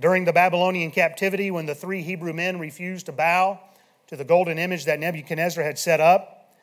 During 0.00 0.24
the 0.24 0.32
Babylonian 0.32 0.90
captivity, 0.90 1.50
when 1.50 1.66
the 1.66 1.74
three 1.74 2.02
Hebrew 2.02 2.32
men 2.32 2.58
refused 2.58 3.06
to 3.06 3.12
bow 3.12 3.60
to 4.08 4.16
the 4.16 4.24
golden 4.24 4.58
image 4.58 4.86
that 4.86 4.98
Nebuchadnezzar 4.98 5.62
had 5.62 5.78
set 5.78 6.00
up, 6.00 6.54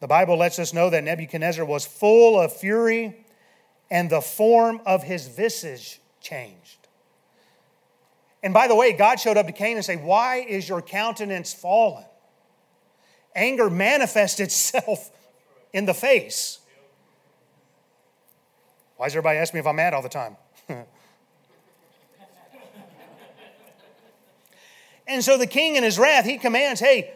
the 0.00 0.08
Bible 0.08 0.36
lets 0.36 0.58
us 0.58 0.72
know 0.72 0.90
that 0.90 1.04
Nebuchadnezzar 1.04 1.64
was 1.64 1.84
full 1.86 2.40
of 2.40 2.52
fury 2.52 3.24
and 3.90 4.08
the 4.08 4.20
form 4.20 4.80
of 4.86 5.02
his 5.02 5.28
visage 5.28 6.00
changed. 6.20 6.79
And 8.42 8.54
by 8.54 8.68
the 8.68 8.74
way, 8.74 8.92
God 8.92 9.20
showed 9.20 9.36
up 9.36 9.46
to 9.46 9.52
Cain 9.52 9.76
and 9.76 9.84
said, 9.84 10.02
Why 10.02 10.36
is 10.36 10.68
your 10.68 10.80
countenance 10.80 11.52
fallen? 11.52 12.04
Anger 13.34 13.68
manifests 13.70 14.40
itself 14.40 15.10
in 15.72 15.84
the 15.86 15.94
face. 15.94 16.58
Why 18.96 19.06
does 19.06 19.14
everybody 19.14 19.38
ask 19.38 19.54
me 19.54 19.60
if 19.60 19.66
I'm 19.66 19.76
mad 19.76 19.94
all 19.94 20.02
the 20.02 20.08
time? 20.08 20.36
and 25.06 25.22
so 25.24 25.38
the 25.38 25.46
king, 25.46 25.76
in 25.76 25.84
his 25.84 25.98
wrath, 25.98 26.24
he 26.24 26.38
commands, 26.38 26.80
Hey, 26.80 27.12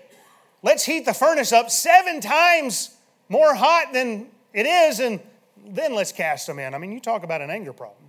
let's 0.62 0.84
heat 0.84 1.04
the 1.06 1.14
furnace 1.14 1.52
up 1.52 1.70
seven 1.70 2.20
times 2.20 2.94
more 3.28 3.54
hot 3.54 3.92
than 3.92 4.28
it 4.52 4.66
is, 4.66 5.00
and 5.00 5.20
then 5.66 5.94
let's 5.94 6.12
cast 6.12 6.46
them 6.46 6.58
in. 6.58 6.74
I 6.74 6.78
mean, 6.78 6.92
you 6.92 7.00
talk 7.00 7.24
about 7.24 7.40
an 7.40 7.50
anger 7.50 7.72
problem. 7.72 8.03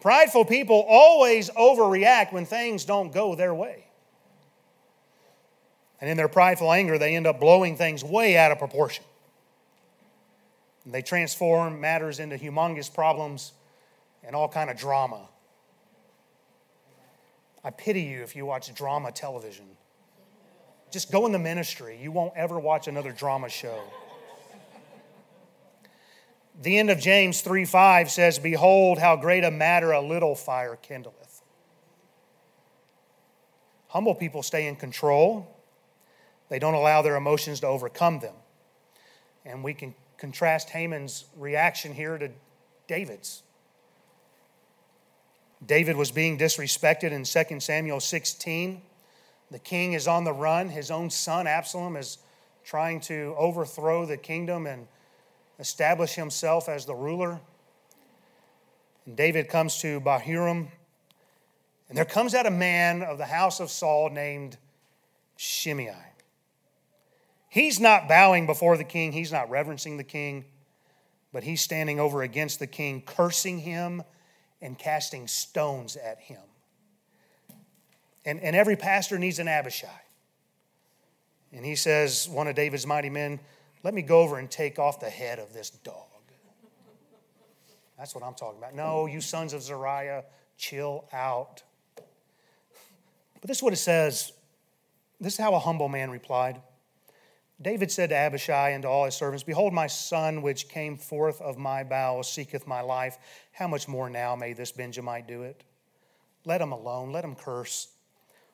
Prideful 0.00 0.46
people 0.46 0.84
always 0.88 1.50
overreact 1.50 2.32
when 2.32 2.46
things 2.46 2.84
don't 2.84 3.12
go 3.12 3.34
their 3.34 3.54
way. 3.54 3.84
And 6.00 6.08
in 6.08 6.16
their 6.16 6.28
prideful 6.28 6.72
anger, 6.72 6.96
they 6.96 7.14
end 7.14 7.26
up 7.26 7.38
blowing 7.38 7.76
things 7.76 8.02
way 8.02 8.36
out 8.38 8.50
of 8.50 8.58
proportion. 8.58 9.04
And 10.84 10.94
they 10.94 11.02
transform 11.02 11.80
matters 11.80 12.18
into 12.18 12.36
humongous 12.36 12.92
problems 12.92 13.52
and 14.24 14.34
all 14.34 14.48
kind 14.48 14.70
of 14.70 14.78
drama. 14.78 15.28
I 17.62 17.70
pity 17.70 18.02
you 18.02 18.22
if 18.22 18.34
you 18.34 18.46
watch 18.46 18.74
drama 18.74 19.12
television. 19.12 19.66
Just 20.90 21.12
go 21.12 21.26
in 21.26 21.32
the 21.32 21.38
ministry. 21.38 21.98
You 22.00 22.10
won't 22.10 22.32
ever 22.34 22.58
watch 22.58 22.88
another 22.88 23.12
drama 23.12 23.50
show. 23.50 23.78
The 26.60 26.76
end 26.76 26.90
of 26.90 26.98
James 26.98 27.40
3 27.40 27.64
5 27.64 28.10
says, 28.10 28.38
Behold, 28.38 28.98
how 28.98 29.16
great 29.16 29.44
a 29.44 29.50
matter 29.50 29.92
a 29.92 30.00
little 30.00 30.34
fire 30.34 30.78
kindleth. 30.80 31.40
Humble 33.88 34.14
people 34.14 34.42
stay 34.42 34.68
in 34.68 34.76
control, 34.76 35.56
they 36.48 36.58
don't 36.58 36.74
allow 36.74 37.02
their 37.02 37.16
emotions 37.16 37.60
to 37.60 37.66
overcome 37.66 38.20
them. 38.20 38.34
And 39.44 39.64
we 39.64 39.72
can 39.72 39.94
contrast 40.18 40.70
Haman's 40.70 41.24
reaction 41.36 41.94
here 41.94 42.18
to 42.18 42.30
David's. 42.86 43.42
David 45.64 45.96
was 45.96 46.10
being 46.10 46.38
disrespected 46.38 47.10
in 47.10 47.24
2 47.24 47.60
Samuel 47.60 48.00
16. 48.00 48.82
The 49.50 49.58
king 49.58 49.94
is 49.94 50.06
on 50.06 50.24
the 50.24 50.32
run. 50.32 50.68
His 50.68 50.90
own 50.90 51.10
son, 51.10 51.46
Absalom, 51.46 51.96
is 51.96 52.18
trying 52.64 53.00
to 53.00 53.34
overthrow 53.38 54.06
the 54.06 54.16
kingdom 54.16 54.66
and 54.66 54.86
establish 55.60 56.14
himself 56.14 56.68
as 56.68 56.86
the 56.86 56.94
ruler. 56.94 57.40
And 59.06 59.16
David 59.16 59.48
comes 59.48 59.78
to 59.82 60.00
Bahurim, 60.00 60.68
and 61.88 61.98
there 61.98 62.04
comes 62.04 62.34
out 62.34 62.46
a 62.46 62.50
man 62.50 63.02
of 63.02 63.18
the 63.18 63.26
house 63.26 63.60
of 63.60 63.70
Saul 63.70 64.10
named 64.10 64.56
Shimei. 65.36 65.94
He's 67.48 67.80
not 67.80 68.08
bowing 68.08 68.46
before 68.46 68.76
the 68.76 68.84
king, 68.84 69.12
he's 69.12 69.32
not 69.32 69.50
reverencing 69.50 69.96
the 69.96 70.04
king, 70.04 70.44
but 71.32 71.42
he's 71.42 71.60
standing 71.60 72.00
over 72.00 72.22
against 72.22 72.58
the 72.58 72.66
king, 72.66 73.02
cursing 73.02 73.58
him 73.58 74.02
and 74.62 74.78
casting 74.78 75.26
stones 75.26 75.96
at 75.96 76.20
him. 76.20 76.42
And, 78.24 78.40
and 78.40 78.54
every 78.54 78.76
pastor 78.76 79.18
needs 79.18 79.38
an 79.38 79.48
Abishai. 79.48 79.88
And 81.52 81.64
he 81.64 81.74
says, 81.74 82.28
one 82.28 82.46
of 82.46 82.54
David's 82.54 82.86
mighty 82.86 83.10
men, 83.10 83.40
let 83.82 83.94
me 83.94 84.02
go 84.02 84.20
over 84.20 84.38
and 84.38 84.50
take 84.50 84.78
off 84.78 85.00
the 85.00 85.10
head 85.10 85.38
of 85.38 85.52
this 85.52 85.70
dog. 85.70 86.06
That's 87.98 88.14
what 88.14 88.24
I'm 88.24 88.34
talking 88.34 88.58
about. 88.58 88.74
No, 88.74 89.06
you 89.06 89.20
sons 89.20 89.52
of 89.52 89.62
Zeruiah, 89.62 90.24
chill 90.56 91.04
out. 91.12 91.62
But 91.96 93.48
this 93.48 93.58
is 93.58 93.62
what 93.62 93.72
it 93.72 93.76
says. 93.76 94.32
This 95.20 95.34
is 95.34 95.38
how 95.38 95.54
a 95.54 95.58
humble 95.58 95.88
man 95.88 96.10
replied. 96.10 96.62
David 97.60 97.90
said 97.90 98.08
to 98.08 98.16
Abishai 98.16 98.70
and 98.70 98.82
to 98.82 98.88
all 98.88 99.04
his 99.04 99.14
servants, 99.14 99.42
Behold, 99.42 99.74
my 99.74 99.86
son, 99.86 100.40
which 100.40 100.68
came 100.68 100.96
forth 100.96 101.42
of 101.42 101.58
my 101.58 101.84
bowels, 101.84 102.32
seeketh 102.32 102.66
my 102.66 102.80
life. 102.80 103.18
How 103.52 103.68
much 103.68 103.86
more 103.86 104.08
now 104.08 104.34
may 104.34 104.54
this 104.54 104.72
Benjamite 104.72 105.28
do 105.28 105.42
it? 105.42 105.62
Let 106.46 106.62
him 106.62 106.72
alone, 106.72 107.12
let 107.12 107.22
him 107.22 107.34
curse. 107.34 107.88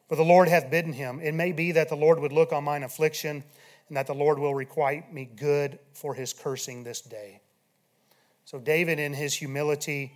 For 0.08 0.16
the 0.16 0.24
Lord 0.24 0.48
hath 0.48 0.70
bidden 0.70 0.92
him. 0.92 1.20
It 1.20 1.34
may 1.34 1.52
be 1.52 1.70
that 1.72 1.88
the 1.88 1.96
Lord 1.96 2.18
would 2.18 2.32
look 2.32 2.52
on 2.52 2.64
mine 2.64 2.82
affliction 2.82 3.44
and 3.88 3.96
that 3.96 4.06
the 4.06 4.14
Lord 4.14 4.38
will 4.38 4.54
requite 4.54 5.12
me 5.12 5.28
good 5.36 5.78
for 5.92 6.14
his 6.14 6.32
cursing 6.32 6.84
this 6.84 7.00
day. 7.00 7.40
So, 8.44 8.58
David, 8.58 8.98
in 8.98 9.12
his 9.12 9.34
humility, 9.34 10.12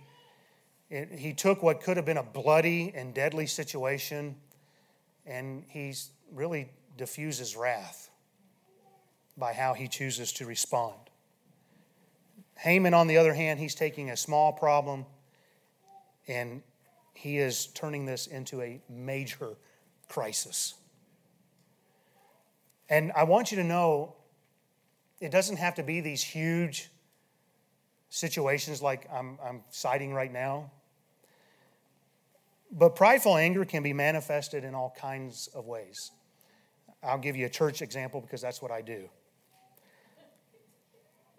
he 0.89 1.33
took 1.33 1.63
what 1.63 1.81
could 1.81 1.97
have 1.97 2.05
been 2.05 2.17
a 2.17 2.23
bloody 2.23 2.91
and 2.93 3.13
deadly 3.13 3.47
situation 3.47 4.35
and 5.25 5.63
he 5.67 5.93
really 6.33 6.69
diffuses 6.97 7.55
wrath 7.55 8.09
by 9.37 9.53
how 9.53 9.73
he 9.73 9.87
chooses 9.87 10.33
to 10.33 10.45
respond. 10.45 10.97
Haman, 12.57 12.93
on 12.93 13.07
the 13.07 13.17
other 13.17 13.33
hand, 13.33 13.59
he's 13.59 13.75
taking 13.75 14.09
a 14.09 14.17
small 14.17 14.51
problem 14.51 15.05
and 16.27 16.61
he 17.13 17.37
is 17.37 17.67
turning 17.67 18.05
this 18.05 18.27
into 18.27 18.61
a 18.61 18.81
major 18.89 19.57
crisis. 20.07 20.75
And 22.91 23.13
I 23.15 23.23
want 23.23 23.51
you 23.51 23.57
to 23.57 23.63
know 23.63 24.15
it 25.21 25.31
doesn't 25.31 25.55
have 25.57 25.75
to 25.75 25.83
be 25.83 26.01
these 26.01 26.21
huge 26.21 26.89
situations 28.09 28.81
like 28.81 29.07
I'm, 29.11 29.39
I'm 29.41 29.61
citing 29.69 30.13
right 30.13 30.31
now. 30.31 30.69
But 32.69 32.97
prideful 32.97 33.37
anger 33.37 33.63
can 33.63 33.81
be 33.81 33.93
manifested 33.93 34.65
in 34.65 34.75
all 34.75 34.93
kinds 34.99 35.47
of 35.55 35.67
ways. 35.67 36.11
I'll 37.01 37.17
give 37.17 37.37
you 37.37 37.45
a 37.45 37.49
church 37.49 37.81
example 37.81 38.19
because 38.19 38.41
that's 38.41 38.61
what 38.61 38.71
I 38.71 38.81
do. 38.81 39.09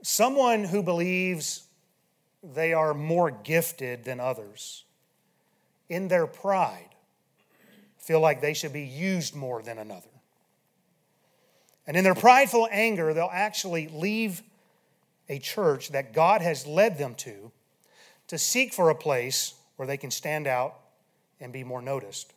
Someone 0.00 0.64
who 0.64 0.82
believes 0.82 1.64
they 2.42 2.73
are 2.73 2.94
more 2.94 3.30
gifted 3.30 4.04
than 4.04 4.21
others, 4.21 4.85
in 5.88 6.09
their 6.09 6.26
pride, 6.26 6.88
feel 7.99 8.21
like 8.21 8.40
they 8.40 8.54
should 8.54 8.73
be 8.73 8.82
used 8.82 9.37
more 9.37 9.62
than 9.62 9.78
another. 9.78 10.12
And 11.86 11.96
in 11.96 12.04
their 12.04 12.14
prideful 12.14 12.68
anger, 12.70 13.12
they'll 13.12 13.28
actually 13.32 13.88
leave 13.88 14.42
a 15.28 15.38
church 15.38 15.90
that 15.90 16.12
God 16.12 16.40
has 16.42 16.66
led 16.66 16.98
them 16.98 17.14
to 17.16 17.50
to 18.28 18.38
seek 18.38 18.72
for 18.72 18.90
a 18.90 18.94
place 18.94 19.54
where 19.76 19.86
they 19.86 19.96
can 19.96 20.10
stand 20.10 20.46
out 20.46 20.74
and 21.40 21.52
be 21.52 21.64
more 21.64 21.82
noticed. 21.82 22.32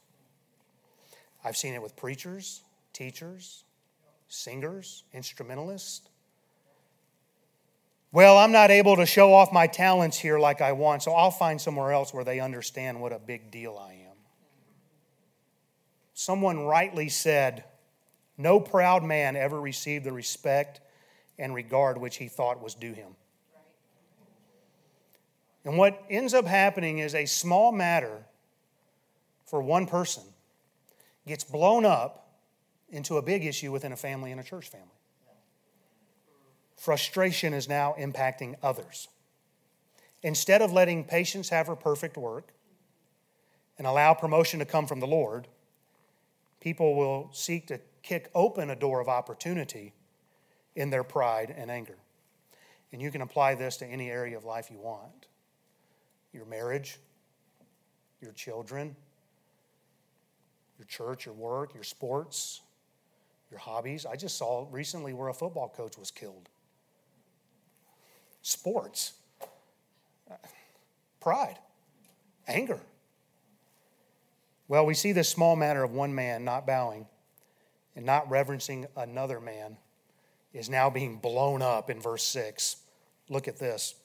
I've 1.44 1.56
seen 1.56 1.74
it 1.74 1.82
with 1.82 1.96
preachers, 1.96 2.64
teachers, 2.92 3.64
singers, 4.28 5.04
instrumentalists. 5.14 6.10
Well, 8.12 8.38
I'm 8.38 8.52
not 8.52 8.72
able 8.72 8.96
to 8.96 9.06
show 9.06 9.34
off 9.34 9.52
my 9.52 9.68
talents 9.68 10.18
here 10.18 10.40
like 10.40 10.62
I 10.62 10.72
want, 10.72 11.04
so 11.04 11.12
I'll 11.12 11.32
find 11.32 11.60
somewhere 11.60 11.92
else 11.92 12.14
where 12.14 12.24
they 12.24 12.40
understand 12.40 13.00
what 13.00 13.12
a 13.12 13.20
big 13.20 13.52
deal 13.52 13.78
I 13.78 13.94
am. 13.94 14.16
Someone 16.14 16.66
rightly 16.66 17.10
said, 17.10 17.66
No 18.38 18.60
proud 18.60 19.04
man 19.04 19.36
ever 19.36 19.60
received 19.60 20.06
the 20.06 20.12
respect 20.12 20.82
and 21.38 21.54
regard 21.54 21.98
which 21.98 22.18
he 22.18 22.28
thought 22.28 22.62
was 22.62 22.74
due 22.74 22.94
him. 22.94 23.16
And 25.64 25.78
what 25.78 26.02
ends 26.10 26.34
up 26.34 26.46
happening 26.46 27.00
is 27.00 27.16
a 27.16 27.26
small 27.26 27.72
matter 27.72 28.26
for 29.46 29.62
one 29.62 29.88
person 29.88 30.24
gets 31.28 31.44
blown 31.44 31.86
up 31.86 32.28
into 32.90 33.18
a 33.18 33.22
big 33.22 33.44
issue 33.46 33.72
within 33.72 33.92
a 33.92 33.96
family 33.98 34.32
and 34.32 34.40
a 34.40 34.44
church 34.44 34.70
family. 34.70 34.88
Frustration 36.78 37.54
is 37.54 37.68
now 37.68 37.96
impacting 37.98 38.56
others. 38.62 39.08
Instead 40.22 40.62
of 40.62 40.72
letting 40.72 41.04
patience 41.04 41.50
have 41.50 41.68
her 41.68 41.76
perfect 41.76 42.18
work 42.18 42.50
and 43.78 43.88
allow 43.88 44.14
promotion 44.14 44.60
to 44.60 44.66
come 44.66 44.86
from 44.86 45.00
the 45.00 45.08
Lord, 45.08 45.48
people 46.60 46.96
will 46.96 47.30
seek 47.32 47.68
to 47.68 47.80
kick 48.06 48.30
open 48.36 48.70
a 48.70 48.76
door 48.76 49.02
of 49.02 49.10
opportunity 49.10 49.92
in 50.76 50.92
their 50.92 51.04
pride 51.04 51.54
and 51.58 51.72
anger. 51.72 51.98
And 52.94 53.02
you 53.02 53.10
can 53.12 53.22
apply 53.22 53.56
this 53.56 53.78
to 53.78 53.86
any 53.86 54.12
area 54.12 54.38
of 54.38 54.46
life 54.46 54.70
you 54.72 54.80
want 54.80 55.28
your 56.32 56.46
marriage, 56.46 57.00
your 58.22 58.34
children, 58.34 58.94
your 60.78 60.86
church, 60.86 61.26
your 61.26 61.34
work, 61.34 61.74
your 61.74 61.84
sports, 61.84 62.62
your 63.50 63.60
hobbies. 63.60 64.06
I 64.06 64.18
just 64.18 64.38
saw 64.38 64.68
recently 64.70 65.14
where 65.14 65.30
a 65.30 65.34
football 65.34 65.70
coach 65.70 65.98
was 65.98 66.12
killed. 66.12 66.50
Sports, 68.42 69.14
pride, 71.22 71.58
anger. 72.50 72.82
Well, 74.68 74.86
we 74.86 74.94
see 74.94 75.14
this 75.14 75.30
small 75.30 75.56
matter 75.56 75.84
of 75.84 75.92
one 75.92 76.14
man 76.14 76.44
not 76.44 76.68
bowing 76.68 77.08
and 77.96 78.06
not 78.06 78.30
reverencing 78.30 78.88
another 78.96 79.40
man 79.40 79.78
is 80.54 80.70
now 80.70 80.90
being 80.90 81.18
blown 81.18 81.62
up 81.62 81.90
in 81.90 82.00
verse 82.00 82.24
6. 82.24 82.78
Look 83.30 83.48
at 83.48 83.58
this. 83.58 83.96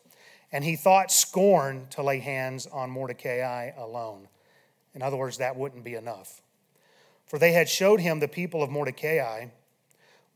And 0.53 0.65
he 0.65 0.77
thought 0.77 1.13
scorn 1.13 1.87
to 1.91 2.03
lay 2.03 2.19
hands 2.19 2.67
on 2.67 2.91
Mordecai 2.91 3.71
alone. 3.77 4.29
In 4.95 5.03
other 5.03 5.17
words, 5.17 5.39
that 5.39 5.57
wouldn't 5.57 5.85
be 5.85 5.95
enough. 5.95 6.43
For 7.27 7.39
they 7.39 7.53
had 7.53 7.69
showed 7.69 8.01
him 8.01 8.19
the 8.19 8.27
people 8.27 8.63
of 8.63 8.71
Mordecai. 8.71 9.47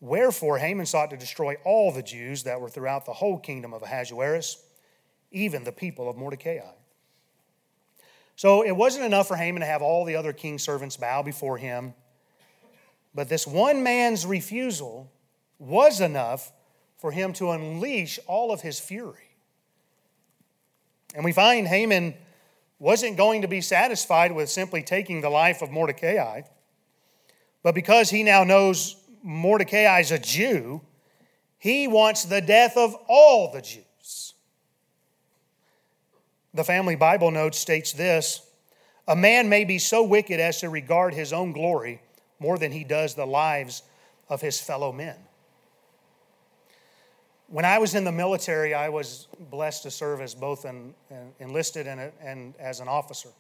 Wherefore 0.01 0.59
Haman 0.59 0.87
sought 0.87 1.11
to 1.11 1.17
destroy 1.17 1.57
all 1.65 1.91
the 1.91 2.03
Jews 2.03 2.45
that 2.45 2.61
were 2.61 2.69
throughout 2.69 3.07
the 3.07 3.15
whole 3.15 3.39
kingdom 3.39 3.75
of 3.75 3.83
Ahasuerus, 3.83 4.63
even 5.33 5.65
the 5.65 5.73
people 5.73 6.09
of 6.09 6.17
Mordecai. 6.17 6.61
So 8.37 8.63
it 8.63 8.73
wasn't 8.73 9.05
enough 9.05 9.29
for 9.29 9.37
Haman 9.37 9.61
to 9.61 9.67
have 9.67 9.83
all 9.83 10.05
the 10.05 10.17
other 10.17 10.33
king's 10.33 10.63
servants 10.63 10.97
bow 10.97 11.23
before 11.23 11.59
him, 11.59 11.95
but 13.15 13.29
this 13.29 13.47
one 13.47 13.83
man's 13.83 14.27
refusal 14.27 15.11
was 15.59 16.01
enough 16.01 16.53
for 16.97 17.13
him 17.13 17.33
to 17.35 17.51
unleash 17.51 18.19
all 18.27 18.53
of 18.53 18.61
his 18.61 18.81
fury. 18.81 19.37
And 21.15 21.25
we 21.25 21.33
find 21.33 21.69
Haman 21.69 22.15
wasn't 22.79 23.17
going 23.17 23.43
to 23.43 23.49
be 23.49 23.61
satisfied 23.61 24.33
with 24.33 24.51
simply 24.51 24.83
taking 24.83 25.21
the 25.21 25.31
life 25.31 25.63
of 25.63 25.71
Mordecai, 25.71 26.43
but 27.63 27.75
because 27.75 28.11
he 28.11 28.23
now 28.23 28.43
knows 28.43 28.97
Mordecai 29.23 30.01
is 30.01 30.11
a 30.11 30.19
Jew, 30.19 30.83
he 31.59 31.89
wants 31.89 32.25
the 32.25 32.41
death 32.41 32.77
of 32.77 32.95
all 33.09 33.53
the 33.53 33.63
Jews. 33.63 34.35
The 36.53 36.65
family 36.65 36.95
Bible 36.95 37.31
note 37.31 37.55
states 37.55 37.93
this 37.93 38.43
A 39.09 39.17
man 39.17 39.49
may 39.49 39.65
be 39.65 39.79
so 39.79 40.03
wicked 40.03 40.41
as 40.41 40.61
to 40.61 40.69
regard 40.69 41.15
his 41.15 41.33
own 41.33 41.53
glory 41.53 42.01
more 42.45 42.59
than 42.59 42.73
he 42.73 42.85
does 42.85 43.15
the 43.15 43.27
lives 43.27 43.83
of 44.29 44.43
his 44.43 44.61
fellow 44.61 44.93
men. 44.93 45.17
When 47.49 47.65
I 47.65 47.79
was 47.79 47.95
in 47.95 48.05
the 48.05 48.13
military, 48.13 48.75
I 48.75 48.91
was 48.91 49.29
blessed 49.51 49.85
to 49.85 49.91
serve 49.91 50.21
as 50.21 50.35
both 50.35 50.67
an, 50.67 50.93
an 51.09 51.33
enlisted 51.41 51.87
and, 51.87 52.01
a, 52.01 52.13
and 52.21 52.55
as 52.59 52.81
an 52.81 52.89
officer. 52.89 53.31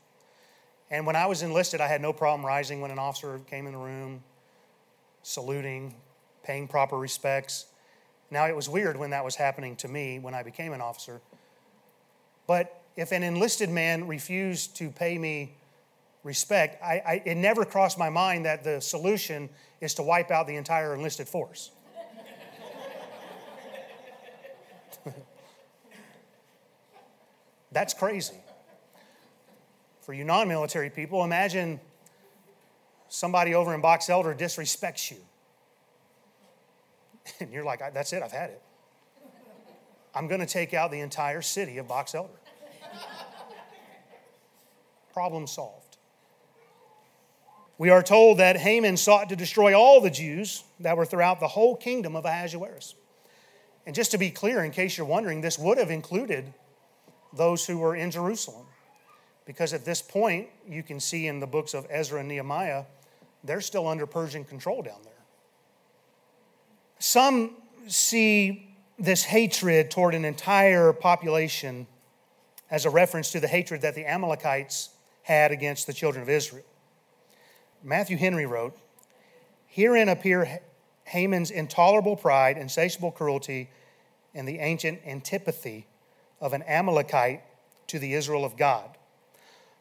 And 0.90 1.06
when 1.06 1.16
I 1.16 1.26
was 1.26 1.42
enlisted, 1.42 1.82
I 1.82 1.86
had 1.86 2.00
no 2.00 2.14
problem 2.14 2.46
rising 2.46 2.80
when 2.80 2.90
an 2.90 2.98
officer 2.98 3.40
came 3.50 3.66
in 3.66 3.72
the 3.72 3.78
room, 3.78 4.22
saluting, 5.22 5.94
paying 6.42 6.66
proper 6.66 6.96
respects. 6.96 7.66
Now, 8.30 8.46
it 8.46 8.56
was 8.56 8.70
weird 8.70 8.96
when 8.96 9.10
that 9.10 9.22
was 9.22 9.36
happening 9.36 9.76
to 9.76 9.88
me 9.88 10.18
when 10.18 10.32
I 10.32 10.42
became 10.42 10.72
an 10.72 10.80
officer. 10.80 11.20
But 12.46 12.80
if 12.96 13.12
an 13.12 13.22
enlisted 13.22 13.68
man 13.68 14.06
refused 14.06 14.76
to 14.76 14.88
pay 14.88 15.18
me 15.18 15.56
respect, 16.24 16.82
I, 16.82 17.02
I, 17.06 17.22
it 17.24 17.36
never 17.36 17.64
crossed 17.64 17.96
my 17.98 18.10
mind 18.10 18.46
that 18.46 18.64
the 18.64 18.80
solution 18.80 19.48
is 19.80 19.94
to 19.94 20.02
wipe 20.02 20.32
out 20.32 20.48
the 20.48 20.56
entire 20.56 20.94
enlisted 20.94 21.28
force. 21.28 21.70
That's 27.72 27.94
crazy. 27.94 28.34
For 30.00 30.12
you 30.12 30.24
non 30.24 30.48
military 30.48 30.90
people, 30.90 31.22
imagine 31.24 31.80
somebody 33.08 33.54
over 33.54 33.72
in 33.74 33.80
Box 33.80 34.10
Elder 34.10 34.34
disrespects 34.34 35.10
you. 35.10 35.16
And 37.40 37.50
you're 37.50 37.64
like, 37.64 37.80
that's 37.94 38.12
it, 38.12 38.22
I've 38.22 38.32
had 38.32 38.50
it. 38.50 38.60
I'm 40.14 40.28
going 40.28 40.40
to 40.40 40.46
take 40.46 40.74
out 40.74 40.90
the 40.90 41.00
entire 41.00 41.40
city 41.40 41.78
of 41.78 41.88
Box 41.88 42.14
Elder. 42.14 42.34
Problem 45.14 45.46
solved. 45.46 45.93
We 47.76 47.90
are 47.90 48.02
told 48.02 48.38
that 48.38 48.56
Haman 48.56 48.96
sought 48.96 49.28
to 49.30 49.36
destroy 49.36 49.74
all 49.78 50.00
the 50.00 50.10
Jews 50.10 50.62
that 50.80 50.96
were 50.96 51.04
throughout 51.04 51.40
the 51.40 51.48
whole 51.48 51.74
kingdom 51.74 52.14
of 52.14 52.24
Ahasuerus. 52.24 52.94
And 53.86 53.94
just 53.94 54.12
to 54.12 54.18
be 54.18 54.30
clear, 54.30 54.64
in 54.64 54.70
case 54.70 54.96
you're 54.96 55.06
wondering, 55.06 55.40
this 55.40 55.58
would 55.58 55.78
have 55.78 55.90
included 55.90 56.54
those 57.32 57.66
who 57.66 57.78
were 57.78 57.96
in 57.96 58.10
Jerusalem. 58.10 58.66
Because 59.44 59.72
at 59.72 59.84
this 59.84 60.00
point, 60.00 60.48
you 60.66 60.82
can 60.82 61.00
see 61.00 61.26
in 61.26 61.40
the 61.40 61.46
books 61.46 61.74
of 61.74 61.86
Ezra 61.90 62.20
and 62.20 62.28
Nehemiah, 62.28 62.84
they're 63.42 63.60
still 63.60 63.86
under 63.86 64.06
Persian 64.06 64.44
control 64.44 64.80
down 64.80 65.00
there. 65.04 65.12
Some 66.98 67.56
see 67.86 68.74
this 68.98 69.24
hatred 69.24 69.90
toward 69.90 70.14
an 70.14 70.24
entire 70.24 70.92
population 70.92 71.86
as 72.70 72.86
a 72.86 72.90
reference 72.90 73.32
to 73.32 73.40
the 73.40 73.48
hatred 73.48 73.82
that 73.82 73.94
the 73.94 74.06
Amalekites 74.06 74.90
had 75.22 75.52
against 75.52 75.86
the 75.86 75.92
children 75.92 76.22
of 76.22 76.30
Israel. 76.30 76.64
Matthew 77.84 78.16
Henry 78.16 78.46
wrote, 78.46 78.74
Herein 79.66 80.08
appear 80.08 80.60
Haman's 81.04 81.50
intolerable 81.50 82.16
pride, 82.16 82.56
insatiable 82.56 83.12
cruelty, 83.12 83.68
and 84.34 84.48
the 84.48 84.58
ancient 84.58 85.00
antipathy 85.06 85.86
of 86.40 86.54
an 86.54 86.62
Amalekite 86.62 87.42
to 87.88 87.98
the 87.98 88.14
Israel 88.14 88.44
of 88.44 88.56
God. 88.56 88.96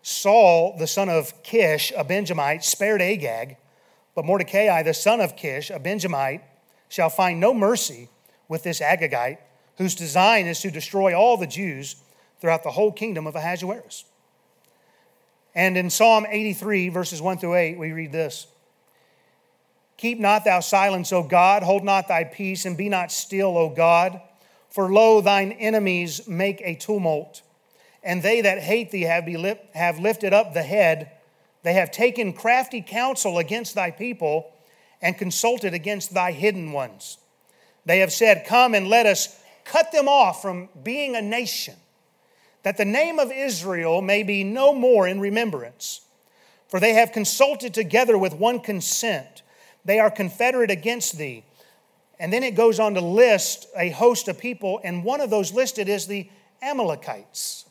Saul, 0.01 0.75
the 0.77 0.85
son 0.85 1.07
of 1.07 1.41
Kish, 1.43 1.93
a 1.95 2.03
Benjamite, 2.03 2.65
spared 2.65 3.01
Agag, 3.01 3.55
but 4.15 4.25
Mordecai, 4.25 4.83
the 4.83 4.93
son 4.93 5.21
of 5.21 5.37
Kish, 5.37 5.69
a 5.69 5.79
Benjamite, 5.79 6.41
shall 6.89 7.09
find 7.09 7.39
no 7.39 7.53
mercy 7.53 8.09
with 8.49 8.63
this 8.63 8.81
Agagite, 8.81 9.37
whose 9.77 9.95
design 9.95 10.45
is 10.45 10.59
to 10.59 10.69
destroy 10.69 11.17
all 11.17 11.37
the 11.37 11.47
Jews 11.47 11.95
throughout 12.41 12.63
the 12.63 12.71
whole 12.71 12.91
kingdom 12.91 13.25
of 13.25 13.35
Ahasuerus. 13.35 14.03
And 15.55 15.77
in 15.77 15.89
Psalm 15.89 16.25
83, 16.29 16.89
verses 16.89 17.21
1 17.21 17.37
through 17.37 17.55
8, 17.55 17.77
we 17.77 17.91
read 17.91 18.11
this 18.11 18.47
Keep 19.97 20.19
not 20.19 20.43
thou 20.43 20.59
silence, 20.59 21.11
O 21.13 21.23
God, 21.23 21.63
hold 21.63 21.83
not 21.83 22.07
thy 22.07 22.23
peace, 22.23 22.65
and 22.65 22.77
be 22.77 22.89
not 22.89 23.11
still, 23.11 23.57
O 23.57 23.69
God. 23.69 24.21
For 24.69 24.91
lo, 24.91 25.21
thine 25.21 25.51
enemies 25.51 26.27
make 26.27 26.59
a 26.61 26.73
tumult, 26.73 27.43
and 28.03 28.23
they 28.23 28.41
that 28.41 28.59
hate 28.59 28.89
thee 28.89 29.03
have, 29.03 29.25
be 29.25 29.55
have 29.75 29.99
lifted 29.99 30.33
up 30.33 30.53
the 30.53 30.63
head. 30.63 31.11
They 31.61 31.73
have 31.73 31.91
taken 31.91 32.33
crafty 32.33 32.81
counsel 32.81 33.37
against 33.37 33.75
thy 33.75 33.91
people 33.91 34.51
and 35.01 35.17
consulted 35.17 35.73
against 35.73 36.13
thy 36.13 36.31
hidden 36.31 36.71
ones. 36.71 37.17
They 37.85 37.99
have 37.99 38.11
said, 38.11 38.45
Come 38.47 38.73
and 38.73 38.87
let 38.87 39.05
us 39.05 39.39
cut 39.63 39.91
them 39.91 40.07
off 40.07 40.41
from 40.41 40.69
being 40.83 41.15
a 41.15 41.21
nation, 41.21 41.75
that 42.63 42.77
the 42.77 42.85
name 42.85 43.19
of 43.19 43.31
Israel 43.31 44.01
may 44.01 44.23
be 44.23 44.43
no 44.43 44.73
more 44.73 45.07
in 45.07 45.19
remembrance. 45.19 46.01
For 46.67 46.79
they 46.79 46.93
have 46.93 47.11
consulted 47.11 47.73
together 47.73 48.17
with 48.17 48.33
one 48.33 48.59
consent. 48.59 49.43
They 49.85 49.99
are 49.99 50.09
confederate 50.09 50.71
against 50.71 51.17
thee. 51.17 51.43
And 52.19 52.31
then 52.31 52.41
it 52.41 52.55
goes 52.55 52.79
on 52.79 52.93
to 52.93 53.01
list 53.01 53.67
a 53.77 53.89
host 53.89 54.27
of 54.27 54.39
people, 54.39 54.79
and 54.83 55.03
one 55.03 55.19
of 55.19 55.29
those 55.29 55.51
listed 55.51 55.89
is 55.89 56.07
the 56.07 56.29
Amalekites. 56.61 57.65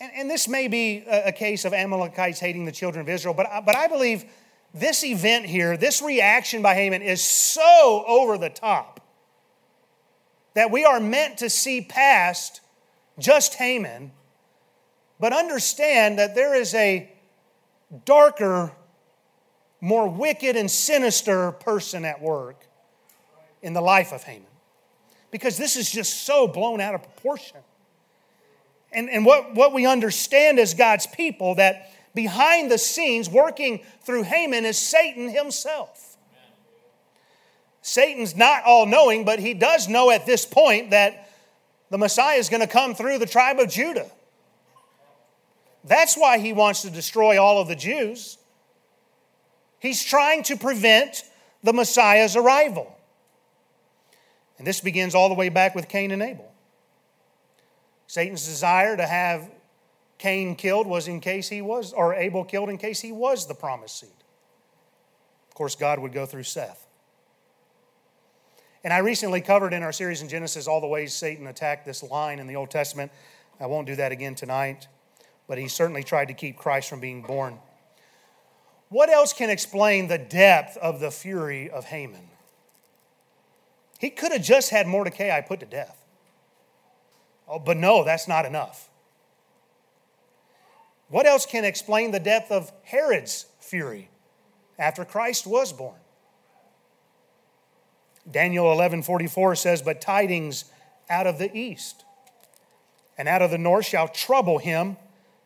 And, 0.00 0.10
and 0.16 0.30
this 0.30 0.48
may 0.48 0.68
be 0.68 1.04
a, 1.06 1.28
a, 1.28 1.32
case 1.32 1.64
of 1.64 1.74
Amalekites 1.74 2.40
hating 2.40 2.64
the 2.64 2.72
children 2.72 3.02
of 3.02 3.08
Israel, 3.08 3.34
but, 3.34 3.46
but 3.64 3.76
I 3.76 3.88
believe 3.88 4.24
this 4.72 5.04
event 5.04 5.46
here, 5.46 5.76
this 5.76 6.02
reaction 6.02 6.62
by 6.62 6.74
Haman, 6.74 7.02
is 7.02 7.22
so 7.22 8.04
over 8.06 8.38
the 8.38 8.50
top 8.50 9.00
that 10.54 10.70
we 10.70 10.84
are 10.84 11.00
meant 11.00 11.38
to 11.38 11.50
see 11.50 11.82
past 11.82 12.60
just 13.18 13.54
Haman, 13.54 14.12
but 15.18 15.32
understand 15.32 16.18
that 16.18 16.34
there 16.34 16.54
is 16.54 16.74
a 16.74 17.10
darker, 18.04 18.72
more 19.80 20.08
wicked 20.08 20.56
and 20.56 20.70
sinister 20.70 21.52
person 21.52 22.04
at 22.04 22.20
work 22.20 22.66
in 23.62 23.72
the 23.72 23.80
life 23.80 24.12
of 24.12 24.22
Haman. 24.22 24.46
Because 25.30 25.56
this 25.56 25.76
is 25.76 25.90
just 25.90 26.24
so 26.24 26.46
blown 26.46 26.80
out 26.80 26.94
of 26.94 27.02
proportion. 27.02 27.58
And, 28.92 29.10
and 29.10 29.26
what, 29.26 29.54
what 29.54 29.72
we 29.72 29.86
understand 29.86 30.58
as 30.58 30.74
God's 30.74 31.06
people 31.06 31.56
that 31.56 31.92
behind 32.14 32.70
the 32.70 32.78
scenes, 32.78 33.28
working 33.28 33.82
through 34.02 34.22
Haman, 34.22 34.64
is 34.64 34.78
Satan 34.78 35.28
himself. 35.28 36.16
Satan's 37.82 38.34
not 38.34 38.64
all 38.64 38.86
knowing, 38.86 39.24
but 39.24 39.38
he 39.38 39.54
does 39.54 39.88
know 39.88 40.10
at 40.10 40.26
this 40.26 40.44
point 40.44 40.90
that 40.90 41.25
the 41.90 41.98
Messiah 41.98 42.36
is 42.36 42.48
going 42.48 42.60
to 42.60 42.66
come 42.66 42.94
through 42.94 43.18
the 43.18 43.26
tribe 43.26 43.58
of 43.58 43.68
Judah. 43.68 44.10
That's 45.84 46.16
why 46.16 46.38
he 46.38 46.52
wants 46.52 46.82
to 46.82 46.90
destroy 46.90 47.40
all 47.40 47.60
of 47.60 47.68
the 47.68 47.76
Jews. 47.76 48.38
He's 49.78 50.02
trying 50.02 50.42
to 50.44 50.56
prevent 50.56 51.22
the 51.62 51.72
Messiah's 51.72 52.34
arrival. 52.34 52.92
And 54.58 54.66
this 54.66 54.80
begins 54.80 55.14
all 55.14 55.28
the 55.28 55.34
way 55.34 55.48
back 55.48 55.74
with 55.74 55.88
Cain 55.88 56.10
and 56.10 56.22
Abel. 56.22 56.50
Satan's 58.06 58.46
desire 58.46 58.96
to 58.96 59.06
have 59.06 59.50
Cain 60.18 60.56
killed 60.56 60.86
was 60.86 61.08
in 61.08 61.20
case 61.20 61.48
he 61.48 61.60
was, 61.60 61.92
or 61.92 62.14
Abel 62.14 62.44
killed 62.44 62.70
in 62.70 62.78
case 62.78 63.00
he 63.00 63.12
was 63.12 63.46
the 63.46 63.54
promised 63.54 64.00
seed. 64.00 64.10
Of 65.48 65.54
course, 65.54 65.74
God 65.74 65.98
would 65.98 66.12
go 66.12 66.26
through 66.26 66.44
Seth. 66.44 66.85
And 68.86 68.92
I 68.92 68.98
recently 68.98 69.40
covered 69.40 69.72
in 69.72 69.82
our 69.82 69.90
series 69.90 70.22
in 70.22 70.28
Genesis 70.28 70.68
all 70.68 70.80
the 70.80 70.86
ways 70.86 71.12
Satan 71.12 71.48
attacked 71.48 71.84
this 71.84 72.04
line 72.04 72.38
in 72.38 72.46
the 72.46 72.54
Old 72.54 72.70
Testament. 72.70 73.10
I 73.58 73.66
won't 73.66 73.88
do 73.88 73.96
that 73.96 74.12
again 74.12 74.36
tonight, 74.36 74.86
but 75.48 75.58
he 75.58 75.66
certainly 75.66 76.04
tried 76.04 76.26
to 76.26 76.34
keep 76.34 76.56
Christ 76.56 76.88
from 76.88 77.00
being 77.00 77.20
born. 77.20 77.58
What 78.88 79.08
else 79.08 79.32
can 79.32 79.50
explain 79.50 80.06
the 80.06 80.18
depth 80.18 80.76
of 80.76 81.00
the 81.00 81.10
fury 81.10 81.68
of 81.68 81.86
Haman? 81.86 82.28
He 83.98 84.08
could 84.08 84.30
have 84.30 84.44
just 84.44 84.70
had 84.70 84.86
Mordecai 84.86 85.40
put 85.40 85.58
to 85.58 85.66
death. 85.66 86.00
Oh, 87.48 87.58
but 87.58 87.78
no, 87.78 88.04
that's 88.04 88.28
not 88.28 88.46
enough. 88.46 88.88
What 91.08 91.26
else 91.26 91.44
can 91.44 91.64
explain 91.64 92.12
the 92.12 92.20
depth 92.20 92.52
of 92.52 92.70
Herod's 92.84 93.46
fury 93.58 94.10
after 94.78 95.04
Christ 95.04 95.44
was 95.44 95.72
born? 95.72 95.98
Daniel 98.30 98.66
11:44 98.66 99.56
says, 99.56 99.82
"But 99.82 100.00
tidings 100.00 100.64
out 101.08 101.26
of 101.26 101.38
the 101.38 101.54
east 101.56 102.04
and 103.16 103.28
out 103.28 103.42
of 103.42 103.50
the 103.50 103.58
north 103.58 103.86
shall 103.86 104.08
trouble 104.08 104.58
him; 104.58 104.96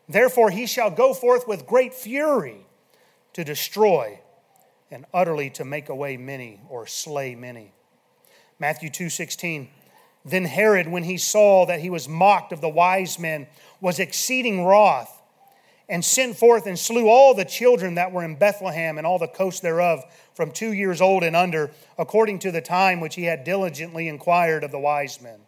therefore 0.09 0.49
he 0.49 0.65
shall 0.65 0.89
go 0.89 1.13
forth 1.13 1.47
with 1.47 1.67
great 1.67 1.93
fury 1.93 2.65
to 3.33 3.43
destroy 3.43 4.19
and 4.89 5.05
utterly 5.13 5.49
to 5.51 5.63
make 5.63 5.89
away 5.89 6.17
many 6.17 6.61
or 6.69 6.87
slay 6.87 7.35
many." 7.35 7.71
Matthew 8.59 8.89
2:16 8.89 9.69
Then 10.23 10.45
Herod 10.45 10.87
when 10.87 11.03
he 11.03 11.17
saw 11.17 11.65
that 11.65 11.79
he 11.79 11.89
was 11.89 12.07
mocked 12.07 12.51
of 12.51 12.61
the 12.61 12.69
wise 12.69 13.17
men 13.17 13.47
was 13.79 13.99
exceeding 13.99 14.63
wroth 14.63 15.20
and 15.91 16.05
sent 16.05 16.37
forth 16.37 16.67
and 16.67 16.79
slew 16.79 17.09
all 17.09 17.33
the 17.33 17.43
children 17.43 17.95
that 17.95 18.13
were 18.13 18.23
in 18.23 18.35
Bethlehem 18.35 18.97
and 18.97 19.05
all 19.05 19.19
the 19.19 19.27
coast 19.27 19.61
thereof 19.61 20.01
from 20.33 20.49
two 20.49 20.71
years 20.71 21.01
old 21.01 21.21
and 21.21 21.35
under, 21.35 21.69
according 21.97 22.39
to 22.39 22.49
the 22.49 22.61
time 22.61 23.01
which 23.01 23.15
he 23.15 23.25
had 23.25 23.43
diligently 23.43 24.07
inquired 24.07 24.63
of 24.63 24.71
the 24.71 24.79
wise 24.79 25.21
men. 25.21 25.41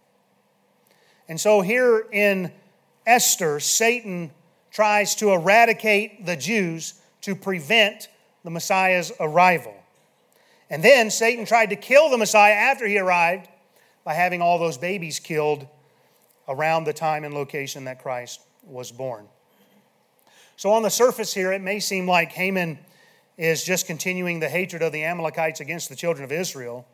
And 1.29 1.39
so 1.39 1.61
here 1.61 2.05
in 2.11 2.51
Esther, 3.07 3.61
Satan 3.61 4.31
tries 4.69 5.15
to 5.15 5.31
eradicate 5.31 6.25
the 6.25 6.35
Jews 6.35 6.95
to 7.21 7.35
prevent 7.35 8.09
the 8.43 8.51
Messiah's 8.51 9.13
arrival. 9.21 9.73
And 10.69 10.83
then 10.83 11.09
Satan 11.09 11.45
tried 11.45 11.69
to 11.69 11.77
kill 11.77 12.09
the 12.09 12.17
Messiah 12.17 12.53
after 12.53 12.85
he 12.85 12.99
arrived 12.99 13.47
by 14.03 14.13
having 14.13 14.41
all 14.41 14.59
those 14.59 14.77
babies 14.77 15.19
killed 15.19 15.65
around 16.49 16.83
the 16.83 16.91
time 16.91 17.23
and 17.23 17.33
location 17.33 17.85
that 17.85 18.01
Christ 18.01 18.41
was 18.65 18.91
born. 18.91 19.29
So, 20.55 20.71
on 20.71 20.83
the 20.83 20.89
surface 20.89 21.33
here, 21.33 21.51
it 21.51 21.61
may 21.61 21.79
seem 21.79 22.07
like 22.07 22.31
Haman 22.31 22.79
is 23.37 23.63
just 23.63 23.87
continuing 23.87 24.39
the 24.39 24.49
hatred 24.49 24.81
of 24.81 24.91
the 24.91 25.03
Amalekites 25.03 25.59
against 25.59 25.89
the 25.89 25.95
children 25.95 26.23
of 26.23 26.31
Israel. 26.31 26.85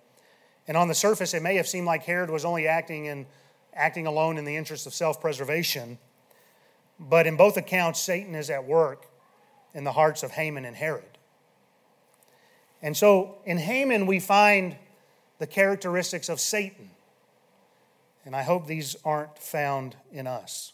And 0.68 0.78
on 0.78 0.88
the 0.88 0.96
surface, 0.96 1.34
it 1.34 1.42
may 1.42 1.56
have 1.56 1.68
seemed 1.68 1.88
like 1.88 2.04
Herod 2.04 2.30
was 2.30 2.46
only 2.46 2.68
acting, 2.68 3.06
in, 3.06 3.26
acting 3.74 4.08
alone 4.08 4.38
in 4.38 4.46
the 4.46 4.56
interest 4.56 4.88
of 4.88 4.94
self 4.94 5.20
preservation. 5.20 5.98
But 7.00 7.28
in 7.28 7.38
both 7.38 7.58
accounts, 7.58 8.00
Satan 8.00 8.36
is 8.36 8.50
at 8.50 8.66
work 8.66 9.08
in 9.74 9.84
the 9.84 9.92
hearts 9.92 10.24
of 10.24 10.32
Haman 10.32 10.66
and 10.66 10.76
Herod. 10.76 11.18
And 12.82 12.96
so 12.96 13.38
in 13.46 13.58
Haman, 13.58 14.06
we 14.06 14.20
find 14.20 14.76
the 15.38 15.48
characteristics 15.48 16.30
of 16.30 16.40
Satan. 16.40 16.92
And 18.26 18.36
I 18.36 18.44
hope 18.44 18.68
these 18.68 18.96
aren't 19.04 19.38
found 19.38 19.96
in 20.12 20.28
us. 20.28 20.74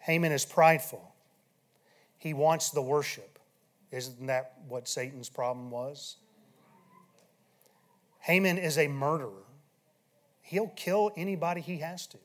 Haman 0.00 0.32
is 0.32 0.44
prideful. 0.44 1.12
He 2.18 2.34
wants 2.34 2.70
the 2.70 2.82
worship. 2.82 3.38
Isn't 3.90 4.26
that 4.26 4.54
what 4.68 4.88
Satan's 4.88 5.28
problem 5.28 5.70
was? 5.70 6.16
Haman 8.20 8.58
is 8.58 8.78
a 8.78 8.88
murderer. 8.88 9.44
He'll 10.42 10.72
kill 10.76 11.12
anybody 11.16 11.60
he 11.60 11.78
has 11.78 12.06
to. 12.08 12.18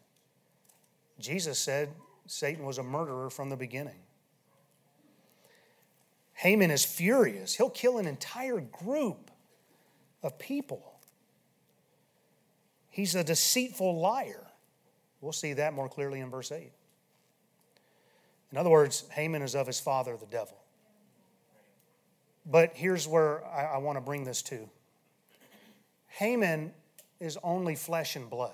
Jesus 1.19 1.59
said 1.59 1.89
Satan 2.25 2.65
was 2.65 2.77
a 2.77 2.83
murderer 2.83 3.29
from 3.29 3.49
the 3.49 3.55
beginning. 3.55 3.99
Haman 6.33 6.71
is 6.71 6.83
furious. 6.83 7.55
He'll 7.55 7.69
kill 7.69 7.99
an 7.99 8.07
entire 8.07 8.59
group 8.59 9.29
of 10.23 10.39
people. 10.39 10.99
He's 12.89 13.13
a 13.13 13.23
deceitful 13.23 13.99
liar. 13.99 14.47
We'll 15.21 15.33
see 15.33 15.53
that 15.53 15.73
more 15.73 15.87
clearly 15.87 16.19
in 16.19 16.31
verse 16.31 16.51
8. 16.51 16.71
In 18.51 18.57
other 18.57 18.69
words, 18.69 19.05
Haman 19.11 19.41
is 19.41 19.55
of 19.55 19.67
his 19.67 19.79
father, 19.79 20.17
the 20.17 20.25
devil. 20.25 20.57
But 22.45 22.71
here's 22.73 23.07
where 23.07 23.45
I, 23.45 23.75
I 23.75 23.77
want 23.77 23.97
to 23.97 24.01
bring 24.01 24.23
this 24.23 24.41
to 24.43 24.69
Haman 26.07 26.73
is 27.19 27.37
only 27.43 27.75
flesh 27.75 28.15
and 28.15 28.29
blood. 28.29 28.51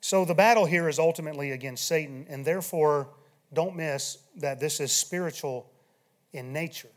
So 0.00 0.24
the 0.24 0.34
battle 0.34 0.66
here 0.66 0.88
is 0.88 0.98
ultimately 0.98 1.52
against 1.52 1.86
Satan, 1.86 2.26
and 2.28 2.44
therefore, 2.44 3.08
don't 3.52 3.76
miss 3.76 4.18
that 4.36 4.60
this 4.60 4.80
is 4.80 4.92
spiritual 4.92 5.70
in 6.32 6.52
nature. 6.52 6.90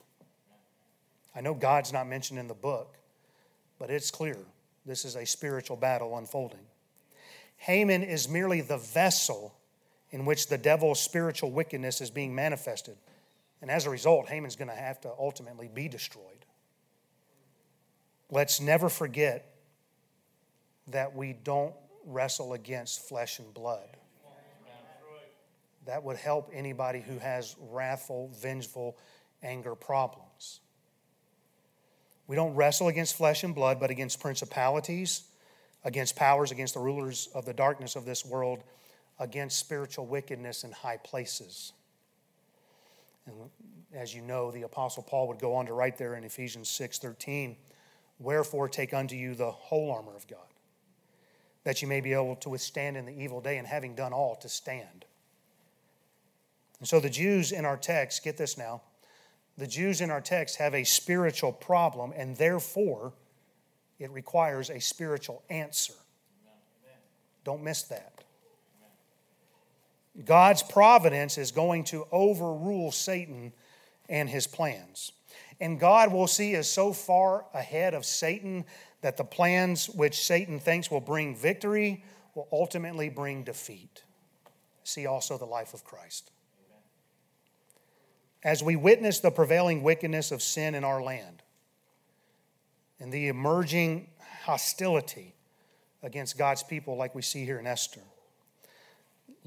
I 1.35 1.41
know 1.41 1.53
God's 1.53 1.93
not 1.93 2.07
mentioned 2.07 2.39
in 2.39 2.47
the 2.47 2.55
book, 2.55 2.97
but 3.77 3.89
it's 3.89 4.09
clear 4.09 4.37
this 4.85 5.05
is 5.05 5.15
a 5.15 5.25
spiritual 5.25 5.77
battle 5.77 6.17
unfolding. 6.17 6.65
Haman 7.57 8.03
is 8.03 8.27
merely 8.27 8.61
the 8.61 8.77
vessel 8.77 9.56
in 10.11 10.25
which 10.25 10.47
the 10.47 10.57
devil's 10.57 10.99
spiritual 10.99 11.51
wickedness 11.51 12.01
is 12.01 12.09
being 12.09 12.33
manifested. 12.33 12.95
And 13.61 13.71
as 13.71 13.85
a 13.85 13.89
result, 13.89 14.27
Haman's 14.27 14.55
going 14.55 14.69
to 14.69 14.75
have 14.75 15.01
to 15.01 15.11
ultimately 15.19 15.67
be 15.67 15.87
destroyed. 15.87 16.45
Let's 18.29 18.59
never 18.59 18.89
forget 18.89 19.53
that 20.87 21.15
we 21.15 21.33
don't 21.33 21.73
wrestle 22.05 22.53
against 22.53 23.07
flesh 23.07 23.39
and 23.39 23.53
blood. 23.53 23.87
That 25.85 26.03
would 26.03 26.17
help 26.17 26.51
anybody 26.53 26.99
who 26.99 27.17
has 27.19 27.55
wrathful, 27.59 28.29
vengeful 28.37 28.97
anger 29.41 29.75
problems. 29.75 30.59
We 32.27 32.35
don't 32.35 32.55
wrestle 32.55 32.89
against 32.89 33.15
flesh 33.15 33.43
and 33.43 33.55
blood, 33.55 33.79
but 33.79 33.89
against 33.89 34.19
principalities, 34.19 35.23
against 35.85 36.17
powers, 36.17 36.51
against 36.51 36.73
the 36.73 36.81
rulers 36.81 37.29
of 37.33 37.45
the 37.45 37.53
darkness 37.53 37.95
of 37.95 38.03
this 38.03 38.25
world, 38.25 38.63
against 39.19 39.59
spiritual 39.59 40.05
wickedness 40.05 40.63
in 40.63 40.71
high 40.71 40.97
places. 40.97 41.73
And 43.25 43.35
as 43.93 44.13
you 44.13 44.21
know, 44.21 44.51
the 44.51 44.63
Apostle 44.63 45.03
Paul 45.03 45.27
would 45.27 45.39
go 45.39 45.55
on 45.55 45.65
to 45.65 45.73
write 45.73 45.97
there 45.97 46.15
in 46.15 46.23
Ephesians 46.23 46.69
6 46.69 46.99
13, 46.99 47.57
Wherefore 48.19 48.67
take 48.67 48.93
unto 48.93 49.15
you 49.15 49.35
the 49.35 49.51
whole 49.51 49.91
armor 49.91 50.15
of 50.15 50.27
God, 50.27 50.39
that 51.63 51.81
you 51.81 51.87
may 51.87 52.01
be 52.01 52.13
able 52.13 52.35
to 52.37 52.49
withstand 52.49 52.97
in 52.97 53.05
the 53.05 53.11
evil 53.11 53.41
day, 53.41 53.57
and 53.57 53.67
having 53.67 53.95
done 53.95 54.13
all, 54.13 54.35
to 54.37 54.49
stand. 54.49 55.05
And 56.79 56.87
so 56.87 56.99
the 56.99 57.09
Jews 57.09 57.51
in 57.51 57.65
our 57.65 57.77
text, 57.77 58.23
get 58.23 58.37
this 58.37 58.57
now, 58.57 58.81
the 59.57 59.67
Jews 59.67 60.01
in 60.01 60.11
our 60.11 60.21
text 60.21 60.57
have 60.57 60.75
a 60.75 60.83
spiritual 60.83 61.51
problem, 61.51 62.13
and 62.15 62.35
therefore 62.37 63.13
it 63.99 64.11
requires 64.11 64.69
a 64.69 64.79
spiritual 64.79 65.43
answer. 65.49 65.93
Don't 67.43 67.63
miss 67.63 67.83
that. 67.83 68.16
God's 70.25 70.63
providence 70.63 71.37
is 71.37 71.51
going 71.51 71.83
to 71.85 72.07
overrule 72.11 72.91
Satan 72.91 73.53
and 74.09 74.29
his 74.29 74.47
plans. 74.47 75.11
And 75.59 75.79
God 75.79 76.11
will 76.11 76.27
see 76.27 76.53
is 76.53 76.69
so 76.69 76.93
far 76.93 77.45
ahead 77.53 77.93
of 77.93 78.05
Satan 78.05 78.65
that 79.01 79.17
the 79.17 79.23
plans 79.23 79.87
which 79.87 80.25
Satan 80.25 80.59
thinks 80.59 80.89
will 80.89 81.01
bring 81.01 81.35
victory 81.35 82.03
will 82.35 82.47
ultimately 82.51 83.09
bring 83.09 83.43
defeat. 83.43 84.03
See 84.83 85.05
also 85.05 85.37
the 85.37 85.45
life 85.45 85.73
of 85.73 85.83
Christ. 85.83 86.31
As 88.43 88.63
we 88.63 88.75
witness 88.75 89.19
the 89.19 89.31
prevailing 89.31 89.83
wickedness 89.83 90.31
of 90.31 90.41
sin 90.41 90.75
in 90.75 90.83
our 90.83 91.01
land 91.01 91.41
and 92.99 93.11
the 93.11 93.27
emerging 93.27 94.09
hostility 94.43 95.35
against 96.03 96.37
God's 96.37 96.63
people, 96.63 96.95
like 96.95 97.15
we 97.15 97.21
see 97.21 97.43
here 97.43 97.59
in 97.59 97.67
Esther, 97.67 98.01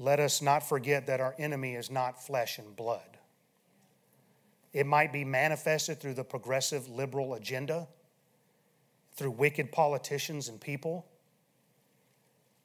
let 0.01 0.19
us 0.19 0.41
not 0.41 0.67
forget 0.67 1.05
that 1.07 1.21
our 1.21 1.35
enemy 1.37 1.75
is 1.75 1.91
not 1.91 2.23
flesh 2.23 2.57
and 2.57 2.75
blood. 2.75 3.17
It 4.73 4.85
might 4.85 5.13
be 5.13 5.23
manifested 5.23 5.99
through 5.99 6.15
the 6.15 6.23
progressive 6.23 6.89
liberal 6.89 7.35
agenda, 7.35 7.87
through 9.13 9.31
wicked 9.31 9.71
politicians 9.71 10.47
and 10.47 10.59
people. 10.59 11.05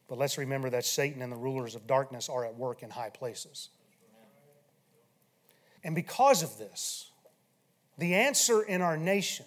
But 0.08 0.18
let's 0.18 0.38
remember 0.38 0.70
that 0.70 0.86
Satan 0.86 1.20
and 1.20 1.30
the 1.30 1.36
rulers 1.36 1.74
of 1.74 1.86
darkness 1.86 2.28
are 2.28 2.44
at 2.44 2.56
work 2.56 2.82
in 2.82 2.90
high 2.90 3.10
places. 3.10 3.68
And 5.84 5.94
because 5.94 6.42
of 6.42 6.56
this, 6.58 7.10
the 7.98 8.14
answer 8.14 8.62
in 8.62 8.80
our 8.80 8.96
nation 8.96 9.46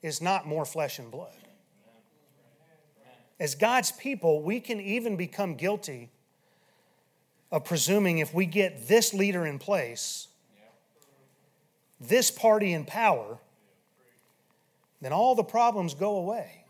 is 0.00 0.22
not 0.22 0.46
more 0.46 0.64
flesh 0.64 0.98
and 0.98 1.10
blood. 1.10 1.34
As 3.40 3.54
God's 3.54 3.92
people, 3.92 4.42
we 4.42 4.58
can 4.58 4.80
even 4.80 5.16
become 5.16 5.54
guilty 5.54 6.10
of 7.50 7.64
presuming 7.64 8.18
if 8.18 8.34
we 8.34 8.46
get 8.46 8.88
this 8.88 9.14
leader 9.14 9.46
in 9.46 9.58
place, 9.58 10.28
this 12.00 12.30
party 12.30 12.72
in 12.72 12.84
power, 12.84 13.38
then 15.00 15.12
all 15.12 15.34
the 15.34 15.44
problems 15.44 15.94
go 15.94 16.16
away. 16.16 16.64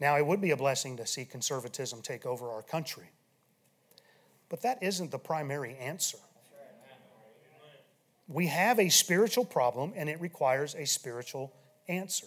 Now, 0.00 0.16
it 0.16 0.24
would 0.24 0.40
be 0.40 0.52
a 0.52 0.56
blessing 0.56 0.96
to 0.98 1.06
see 1.06 1.24
conservatism 1.24 2.02
take 2.02 2.24
over 2.24 2.50
our 2.50 2.62
country, 2.62 3.10
but 4.48 4.62
that 4.62 4.82
isn't 4.82 5.10
the 5.10 5.18
primary 5.18 5.76
answer. 5.76 6.18
We 8.28 8.46
have 8.48 8.78
a 8.78 8.90
spiritual 8.90 9.44
problem 9.44 9.92
and 9.96 10.08
it 10.08 10.20
requires 10.20 10.74
a 10.74 10.86
spiritual 10.86 11.52
answer. 11.88 12.26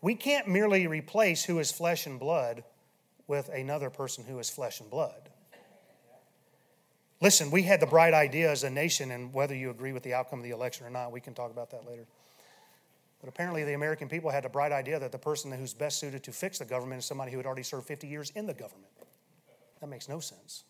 We 0.00 0.14
can't 0.14 0.46
merely 0.46 0.86
replace 0.86 1.44
who 1.44 1.58
is 1.58 1.72
flesh 1.72 2.06
and 2.06 2.20
blood 2.20 2.62
with 3.28 3.50
another 3.50 3.90
person 3.90 4.24
who 4.24 4.38
is 4.38 4.50
flesh 4.50 4.80
and 4.80 4.90
blood. 4.90 5.28
Listen, 7.20 7.50
we 7.50 7.62
had 7.62 7.80
the 7.80 7.86
bright 7.86 8.14
idea 8.14 8.50
as 8.50 8.64
a 8.64 8.70
nation, 8.70 9.10
and 9.10 9.32
whether 9.32 9.54
you 9.54 9.70
agree 9.70 9.92
with 9.92 10.02
the 10.02 10.14
outcome 10.14 10.38
of 10.38 10.44
the 10.44 10.50
election 10.50 10.86
or 10.86 10.90
not, 10.90 11.12
we 11.12 11.20
can 11.20 11.34
talk 11.34 11.50
about 11.50 11.70
that 11.70 11.86
later. 11.86 12.06
But 13.20 13.28
apparently, 13.28 13.64
the 13.64 13.74
American 13.74 14.08
people 14.08 14.30
had 14.30 14.44
the 14.44 14.48
bright 14.48 14.72
idea 14.72 14.98
that 15.00 15.12
the 15.12 15.18
person 15.18 15.52
who's 15.52 15.74
best 15.74 15.98
suited 15.98 16.22
to 16.24 16.32
fix 16.32 16.58
the 16.58 16.64
government 16.64 17.00
is 17.00 17.04
somebody 17.04 17.32
who 17.32 17.36
had 17.36 17.46
already 17.46 17.64
served 17.64 17.86
50 17.86 18.06
years 18.06 18.30
in 18.34 18.46
the 18.46 18.54
government. 18.54 18.92
That 19.80 19.88
makes 19.88 20.08
no 20.08 20.20
sense. 20.20 20.64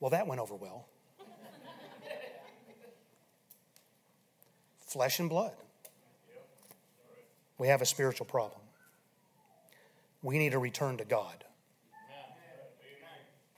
Well, 0.00 0.10
that 0.10 0.26
went 0.26 0.40
over 0.40 0.54
well. 0.54 0.88
Flesh 4.80 5.20
and 5.20 5.28
blood. 5.28 5.52
We 7.58 7.68
have 7.68 7.82
a 7.82 7.86
spiritual 7.86 8.26
problem 8.26 8.60
we 10.22 10.38
need 10.38 10.52
to 10.52 10.58
return 10.58 10.96
to 10.98 11.04
God. 11.04 11.44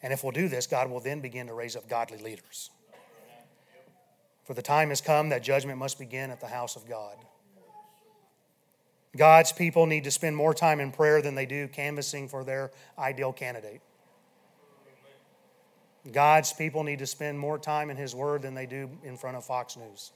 And 0.03 0.12
if 0.12 0.23
we'll 0.23 0.33
do 0.33 0.49
this, 0.49 0.66
God 0.66 0.90
will 0.90 1.01
then 1.01 1.20
begin 1.20 1.46
to 1.49 1.55
raise 1.55 1.77
up 1.77 1.88
godly 1.88 2.18
leaders. 2.18 2.70
For 4.44 4.55
the 4.55 4.62
time 4.62 4.88
has 4.88 5.01
come 5.01 5.29
that 5.29 5.42
judgment 5.42 5.79
must 5.79 5.99
begin 5.99 6.31
at 6.31 6.40
the 6.40 6.49
house 6.49 6.75
of 6.77 6.88
God. 6.88 7.16
God's 9.16 9.53
people 9.53 9.87
need 9.87 10.05
to 10.05 10.11
spend 10.11 10.37
more 10.37 10.55
time 10.55 10.81
in 10.81 10.92
prayer 10.92 11.20
than 11.20 11.35
they 11.35 11.46
do 11.46 11.68
canvassing 11.68 12.29
for 12.29 12.44
their 12.44 12.70
ideal 12.99 13.33
candidate. 13.33 13.81
God's 16.11 16.53
people 16.53 16.83
need 16.83 17.01
to 17.01 17.07
spend 17.07 17.38
more 17.38 17.59
time 17.59 17.90
in 17.90 17.96
His 17.96 18.14
Word 18.14 18.42
than 18.42 18.55
they 18.55 18.66
do 18.66 18.90
in 19.05 19.16
front 19.16 19.37
of 19.37 19.44
Fox 19.44 19.77
News. 19.77 20.12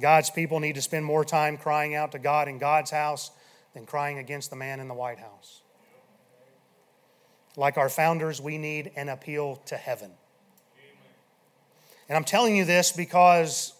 God's 0.00 0.30
people 0.30 0.60
need 0.60 0.76
to 0.76 0.82
spend 0.82 1.04
more 1.04 1.24
time 1.24 1.56
crying 1.56 1.94
out 1.94 2.12
to 2.12 2.18
God 2.18 2.48
in 2.48 2.58
God's 2.58 2.90
house 2.90 3.30
than 3.78 3.86
crying 3.86 4.18
against 4.18 4.50
the 4.50 4.56
man 4.56 4.80
in 4.80 4.88
the 4.88 4.94
White 4.94 5.20
House. 5.20 5.62
Like 7.56 7.76
our 7.76 7.88
founders, 7.88 8.40
we 8.40 8.58
need 8.58 8.90
an 8.96 9.08
appeal 9.08 9.62
to 9.66 9.76
heaven. 9.76 10.10
And 12.08 12.16
I'm 12.16 12.24
telling 12.24 12.56
you 12.56 12.64
this 12.64 12.90
because 12.90 13.74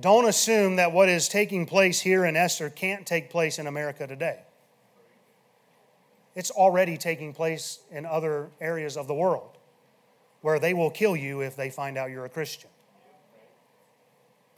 don't 0.00 0.26
assume 0.26 0.76
that 0.76 0.92
what 0.92 1.10
is 1.10 1.28
taking 1.28 1.66
place 1.66 2.00
here 2.00 2.24
in 2.24 2.34
Esther 2.34 2.70
can't 2.70 3.06
take 3.06 3.28
place 3.28 3.58
in 3.58 3.66
America 3.66 4.06
today. 4.06 4.40
It's 6.34 6.50
already 6.50 6.96
taking 6.96 7.34
place 7.34 7.80
in 7.90 8.06
other 8.06 8.48
areas 8.58 8.96
of 8.96 9.06
the 9.06 9.14
world 9.14 9.58
where 10.40 10.58
they 10.58 10.72
will 10.72 10.90
kill 10.90 11.14
you 11.14 11.42
if 11.42 11.56
they 11.56 11.68
find 11.68 11.98
out 11.98 12.10
you're 12.10 12.24
a 12.24 12.30
Christian. 12.30 12.70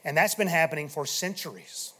And 0.04 0.16
that's 0.16 0.36
been 0.36 0.46
happening 0.46 0.88
for 0.88 1.04
centuries 1.04 1.94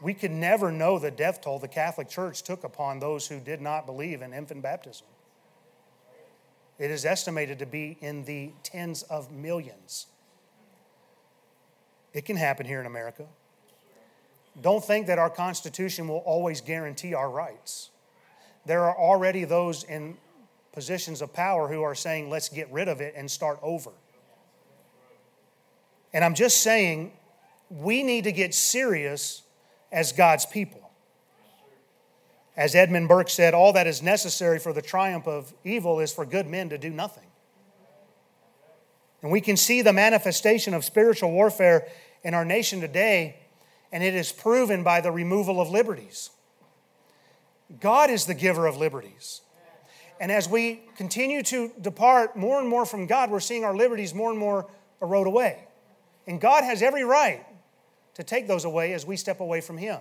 we 0.00 0.14
could 0.14 0.30
never 0.30 0.70
know 0.70 0.98
the 0.98 1.10
death 1.10 1.40
toll 1.40 1.58
the 1.58 1.68
Catholic 1.68 2.08
Church 2.08 2.42
took 2.42 2.64
upon 2.64 3.00
those 3.00 3.26
who 3.26 3.40
did 3.40 3.60
not 3.60 3.86
believe 3.86 4.22
in 4.22 4.32
infant 4.32 4.62
baptism. 4.62 5.06
It 6.78 6.90
is 6.90 7.06
estimated 7.06 7.58
to 7.60 7.66
be 7.66 7.96
in 8.00 8.24
the 8.24 8.52
tens 8.62 9.02
of 9.04 9.32
millions. 9.32 10.06
It 12.12 12.24
can 12.24 12.36
happen 12.36 12.66
here 12.66 12.80
in 12.80 12.86
America. 12.86 13.24
Don't 14.60 14.84
think 14.84 15.06
that 15.06 15.18
our 15.18 15.30
Constitution 15.30 16.08
will 16.08 16.18
always 16.18 16.60
guarantee 16.60 17.14
our 17.14 17.30
rights. 17.30 17.90
There 18.64 18.84
are 18.84 18.96
already 18.96 19.44
those 19.44 19.84
in 19.84 20.16
positions 20.72 21.22
of 21.22 21.32
power 21.32 21.68
who 21.68 21.82
are 21.82 21.94
saying, 21.94 22.28
let's 22.28 22.48
get 22.48 22.70
rid 22.70 22.88
of 22.88 23.00
it 23.00 23.14
and 23.16 23.30
start 23.30 23.58
over. 23.62 23.90
And 26.12 26.24
I'm 26.24 26.34
just 26.34 26.62
saying, 26.62 27.12
we 27.70 28.02
need 28.02 28.24
to 28.24 28.32
get 28.32 28.54
serious 28.54 29.42
as 29.92 30.12
God's 30.12 30.46
people. 30.46 30.90
As 32.56 32.74
Edmund 32.74 33.08
Burke 33.08 33.28
said, 33.28 33.52
all 33.52 33.72
that 33.74 33.86
is 33.86 34.02
necessary 34.02 34.58
for 34.58 34.72
the 34.72 34.82
triumph 34.82 35.26
of 35.26 35.52
evil 35.62 36.00
is 36.00 36.12
for 36.12 36.24
good 36.24 36.46
men 36.46 36.70
to 36.70 36.78
do 36.78 36.88
nothing. 36.88 37.26
And 39.22 39.30
we 39.30 39.40
can 39.40 39.56
see 39.56 39.82
the 39.82 39.92
manifestation 39.92 40.72
of 40.72 40.84
spiritual 40.84 41.32
warfare 41.32 41.86
in 42.22 42.32
our 42.34 42.44
nation 42.44 42.80
today, 42.80 43.36
and 43.92 44.02
it 44.02 44.14
is 44.14 44.32
proven 44.32 44.82
by 44.82 45.00
the 45.00 45.12
removal 45.12 45.60
of 45.60 45.68
liberties. 45.68 46.30
God 47.80 48.10
is 48.10 48.26
the 48.26 48.34
giver 48.34 48.66
of 48.66 48.76
liberties. 48.76 49.42
And 50.18 50.32
as 50.32 50.48
we 50.48 50.80
continue 50.96 51.42
to 51.44 51.70
depart 51.80 52.36
more 52.36 52.58
and 52.58 52.68
more 52.68 52.86
from 52.86 53.06
God, 53.06 53.30
we're 53.30 53.40
seeing 53.40 53.64
our 53.64 53.76
liberties 53.76 54.14
more 54.14 54.30
and 54.30 54.38
more 54.38 54.66
erode 55.02 55.26
away. 55.26 55.64
And 56.26 56.40
God 56.40 56.64
has 56.64 56.82
every 56.82 57.04
right 57.04 57.44
to 58.16 58.24
take 58.24 58.48
those 58.48 58.64
away 58.64 58.94
as 58.94 59.04
we 59.04 59.14
step 59.16 59.40
away 59.40 59.60
from 59.60 59.76
Him. 59.76 60.00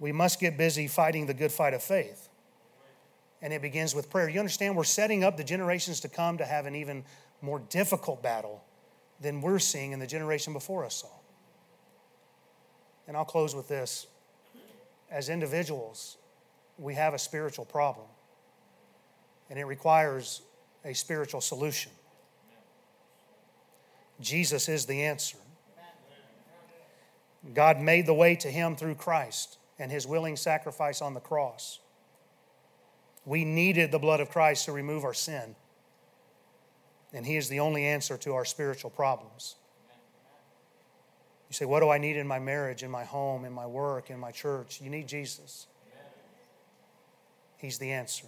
We 0.00 0.10
must 0.10 0.40
get 0.40 0.58
busy 0.58 0.88
fighting 0.88 1.26
the 1.26 1.34
good 1.34 1.52
fight 1.52 1.74
of 1.74 1.82
faith. 1.82 2.28
And 3.40 3.52
it 3.52 3.62
begins 3.62 3.94
with 3.94 4.10
prayer. 4.10 4.28
You 4.28 4.40
understand, 4.40 4.76
we're 4.76 4.82
setting 4.82 5.22
up 5.22 5.36
the 5.36 5.44
generations 5.44 6.00
to 6.00 6.08
come 6.08 6.38
to 6.38 6.44
have 6.44 6.66
an 6.66 6.74
even 6.74 7.04
more 7.40 7.60
difficult 7.70 8.20
battle 8.20 8.64
than 9.20 9.40
we're 9.40 9.60
seeing 9.60 9.92
in 9.92 10.00
the 10.00 10.06
generation 10.06 10.52
before 10.52 10.84
us 10.84 10.96
saw. 10.96 11.08
And 13.06 13.16
I'll 13.16 13.24
close 13.24 13.54
with 13.54 13.68
this. 13.68 14.08
As 15.08 15.28
individuals, 15.28 16.16
we 16.78 16.94
have 16.94 17.14
a 17.14 17.18
spiritual 17.18 17.64
problem, 17.64 18.06
and 19.50 19.58
it 19.58 19.64
requires 19.64 20.42
a 20.84 20.94
spiritual 20.94 21.40
solution. 21.40 21.92
Jesus 24.20 24.68
is 24.68 24.86
the 24.86 25.02
answer. 25.02 25.38
God 27.54 27.80
made 27.80 28.06
the 28.06 28.14
way 28.14 28.36
to 28.36 28.48
him 28.48 28.76
through 28.76 28.94
Christ 28.94 29.58
and 29.78 29.90
his 29.90 30.06
willing 30.06 30.36
sacrifice 30.36 31.02
on 31.02 31.14
the 31.14 31.20
cross. 31.20 31.80
We 33.24 33.44
needed 33.44 33.90
the 33.90 33.98
blood 33.98 34.20
of 34.20 34.30
Christ 34.30 34.66
to 34.66 34.72
remove 34.72 35.04
our 35.04 35.14
sin, 35.14 35.56
and 37.12 37.26
he 37.26 37.36
is 37.36 37.48
the 37.48 37.60
only 37.60 37.84
answer 37.84 38.16
to 38.18 38.34
our 38.34 38.44
spiritual 38.44 38.90
problems. 38.90 39.56
You 41.48 41.54
say, 41.54 41.64
What 41.64 41.80
do 41.80 41.90
I 41.90 41.98
need 41.98 42.16
in 42.16 42.26
my 42.26 42.38
marriage, 42.38 42.82
in 42.82 42.90
my 42.90 43.04
home, 43.04 43.44
in 43.44 43.52
my 43.52 43.66
work, 43.66 44.10
in 44.10 44.18
my 44.18 44.30
church? 44.30 44.80
You 44.80 44.88
need 44.88 45.06
Jesus. 45.06 45.66
He's 47.58 47.78
the 47.78 47.92
answer. 47.92 48.26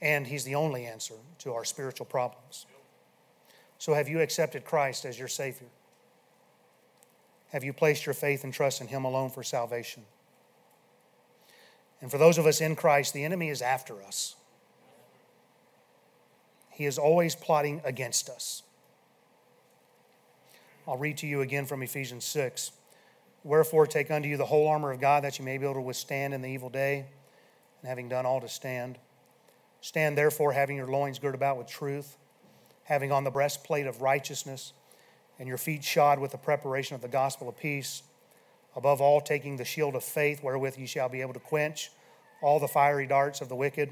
And 0.00 0.26
He's 0.26 0.44
the 0.44 0.54
only 0.54 0.86
answer 0.86 1.16
to 1.40 1.52
our 1.52 1.64
spiritual 1.64 2.06
problems. 2.06 2.64
So, 3.78 3.92
have 3.92 4.08
you 4.08 4.20
accepted 4.20 4.64
Christ 4.64 5.04
as 5.04 5.18
your 5.18 5.28
Savior? 5.28 5.68
Have 7.52 7.64
you 7.64 7.72
placed 7.72 8.06
your 8.06 8.14
faith 8.14 8.44
and 8.44 8.52
trust 8.52 8.80
in 8.80 8.86
Him 8.86 9.04
alone 9.04 9.30
for 9.30 9.42
salvation? 9.42 10.04
And 12.00 12.10
for 12.10 12.18
those 12.18 12.38
of 12.38 12.46
us 12.46 12.60
in 12.60 12.76
Christ, 12.76 13.12
the 13.12 13.24
enemy 13.24 13.50
is 13.50 13.60
after 13.60 14.02
us. 14.02 14.36
He 16.70 16.86
is 16.86 16.98
always 16.98 17.34
plotting 17.34 17.82
against 17.84 18.30
us. 18.30 18.62
I'll 20.88 20.96
read 20.96 21.18
to 21.18 21.26
you 21.26 21.42
again 21.42 21.66
from 21.66 21.82
Ephesians 21.82 22.24
6. 22.24 22.72
Wherefore, 23.44 23.86
take 23.86 24.10
unto 24.10 24.28
you 24.28 24.36
the 24.36 24.46
whole 24.46 24.68
armor 24.68 24.90
of 24.90 25.00
God 25.00 25.24
that 25.24 25.38
you 25.38 25.44
may 25.44 25.58
be 25.58 25.64
able 25.64 25.74
to 25.74 25.80
withstand 25.80 26.32
in 26.32 26.42
the 26.42 26.48
evil 26.48 26.70
day, 26.70 27.06
and 27.80 27.88
having 27.88 28.08
done 28.08 28.26
all 28.26 28.40
to 28.40 28.48
stand. 28.48 28.98
Stand 29.80 30.16
therefore, 30.16 30.52
having 30.52 30.76
your 30.76 30.86
loins 30.86 31.18
girt 31.18 31.34
about 31.34 31.58
with 31.58 31.66
truth, 31.66 32.16
having 32.84 33.12
on 33.12 33.24
the 33.24 33.30
breastplate 33.30 33.86
of 33.86 34.02
righteousness, 34.02 34.72
and 35.40 35.48
your 35.48 35.58
feet 35.58 35.82
shod 35.82 36.20
with 36.20 36.30
the 36.30 36.38
preparation 36.38 36.94
of 36.94 37.00
the 37.00 37.08
gospel 37.08 37.48
of 37.48 37.56
peace. 37.56 38.02
Above 38.76 39.00
all, 39.00 39.20
taking 39.20 39.56
the 39.56 39.64
shield 39.64 39.96
of 39.96 40.04
faith, 40.04 40.42
wherewith 40.42 40.78
ye 40.78 40.86
shall 40.86 41.08
be 41.08 41.22
able 41.22 41.32
to 41.32 41.40
quench 41.40 41.90
all 42.42 42.60
the 42.60 42.68
fiery 42.68 43.06
darts 43.06 43.40
of 43.40 43.48
the 43.48 43.56
wicked, 43.56 43.90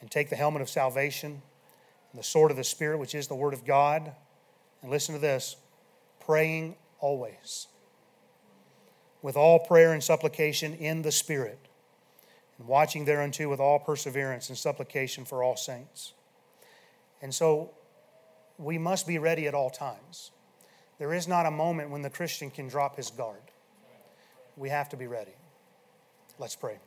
and 0.00 0.10
take 0.10 0.28
the 0.28 0.36
helmet 0.36 0.60
of 0.60 0.68
salvation, 0.68 1.40
and 2.10 2.18
the 2.18 2.24
sword 2.24 2.50
of 2.50 2.56
the 2.56 2.64
Spirit, 2.64 2.98
which 2.98 3.14
is 3.14 3.28
the 3.28 3.34
word 3.34 3.54
of 3.54 3.64
God. 3.64 4.12
And 4.82 4.90
listen 4.90 5.14
to 5.14 5.20
this 5.20 5.56
praying 6.20 6.76
always, 6.98 7.68
with 9.22 9.36
all 9.36 9.60
prayer 9.60 9.92
and 9.92 10.02
supplication 10.02 10.74
in 10.74 11.02
the 11.02 11.12
Spirit, 11.12 11.58
and 12.58 12.66
watching 12.66 13.04
thereunto 13.04 13.48
with 13.48 13.60
all 13.60 13.78
perseverance 13.78 14.48
and 14.48 14.58
supplication 14.58 15.24
for 15.24 15.42
all 15.42 15.56
saints. 15.56 16.12
And 17.22 17.32
so 17.32 17.70
we 18.58 18.78
must 18.78 19.06
be 19.06 19.18
ready 19.18 19.46
at 19.46 19.54
all 19.54 19.70
times. 19.70 20.32
There 20.98 21.12
is 21.12 21.28
not 21.28 21.46
a 21.46 21.50
moment 21.50 21.90
when 21.90 22.02
the 22.02 22.10
Christian 22.10 22.50
can 22.50 22.68
drop 22.68 22.96
his 22.96 23.10
guard. 23.10 23.42
We 24.56 24.70
have 24.70 24.88
to 24.90 24.96
be 24.96 25.06
ready. 25.06 25.34
Let's 26.38 26.56
pray. 26.56 26.78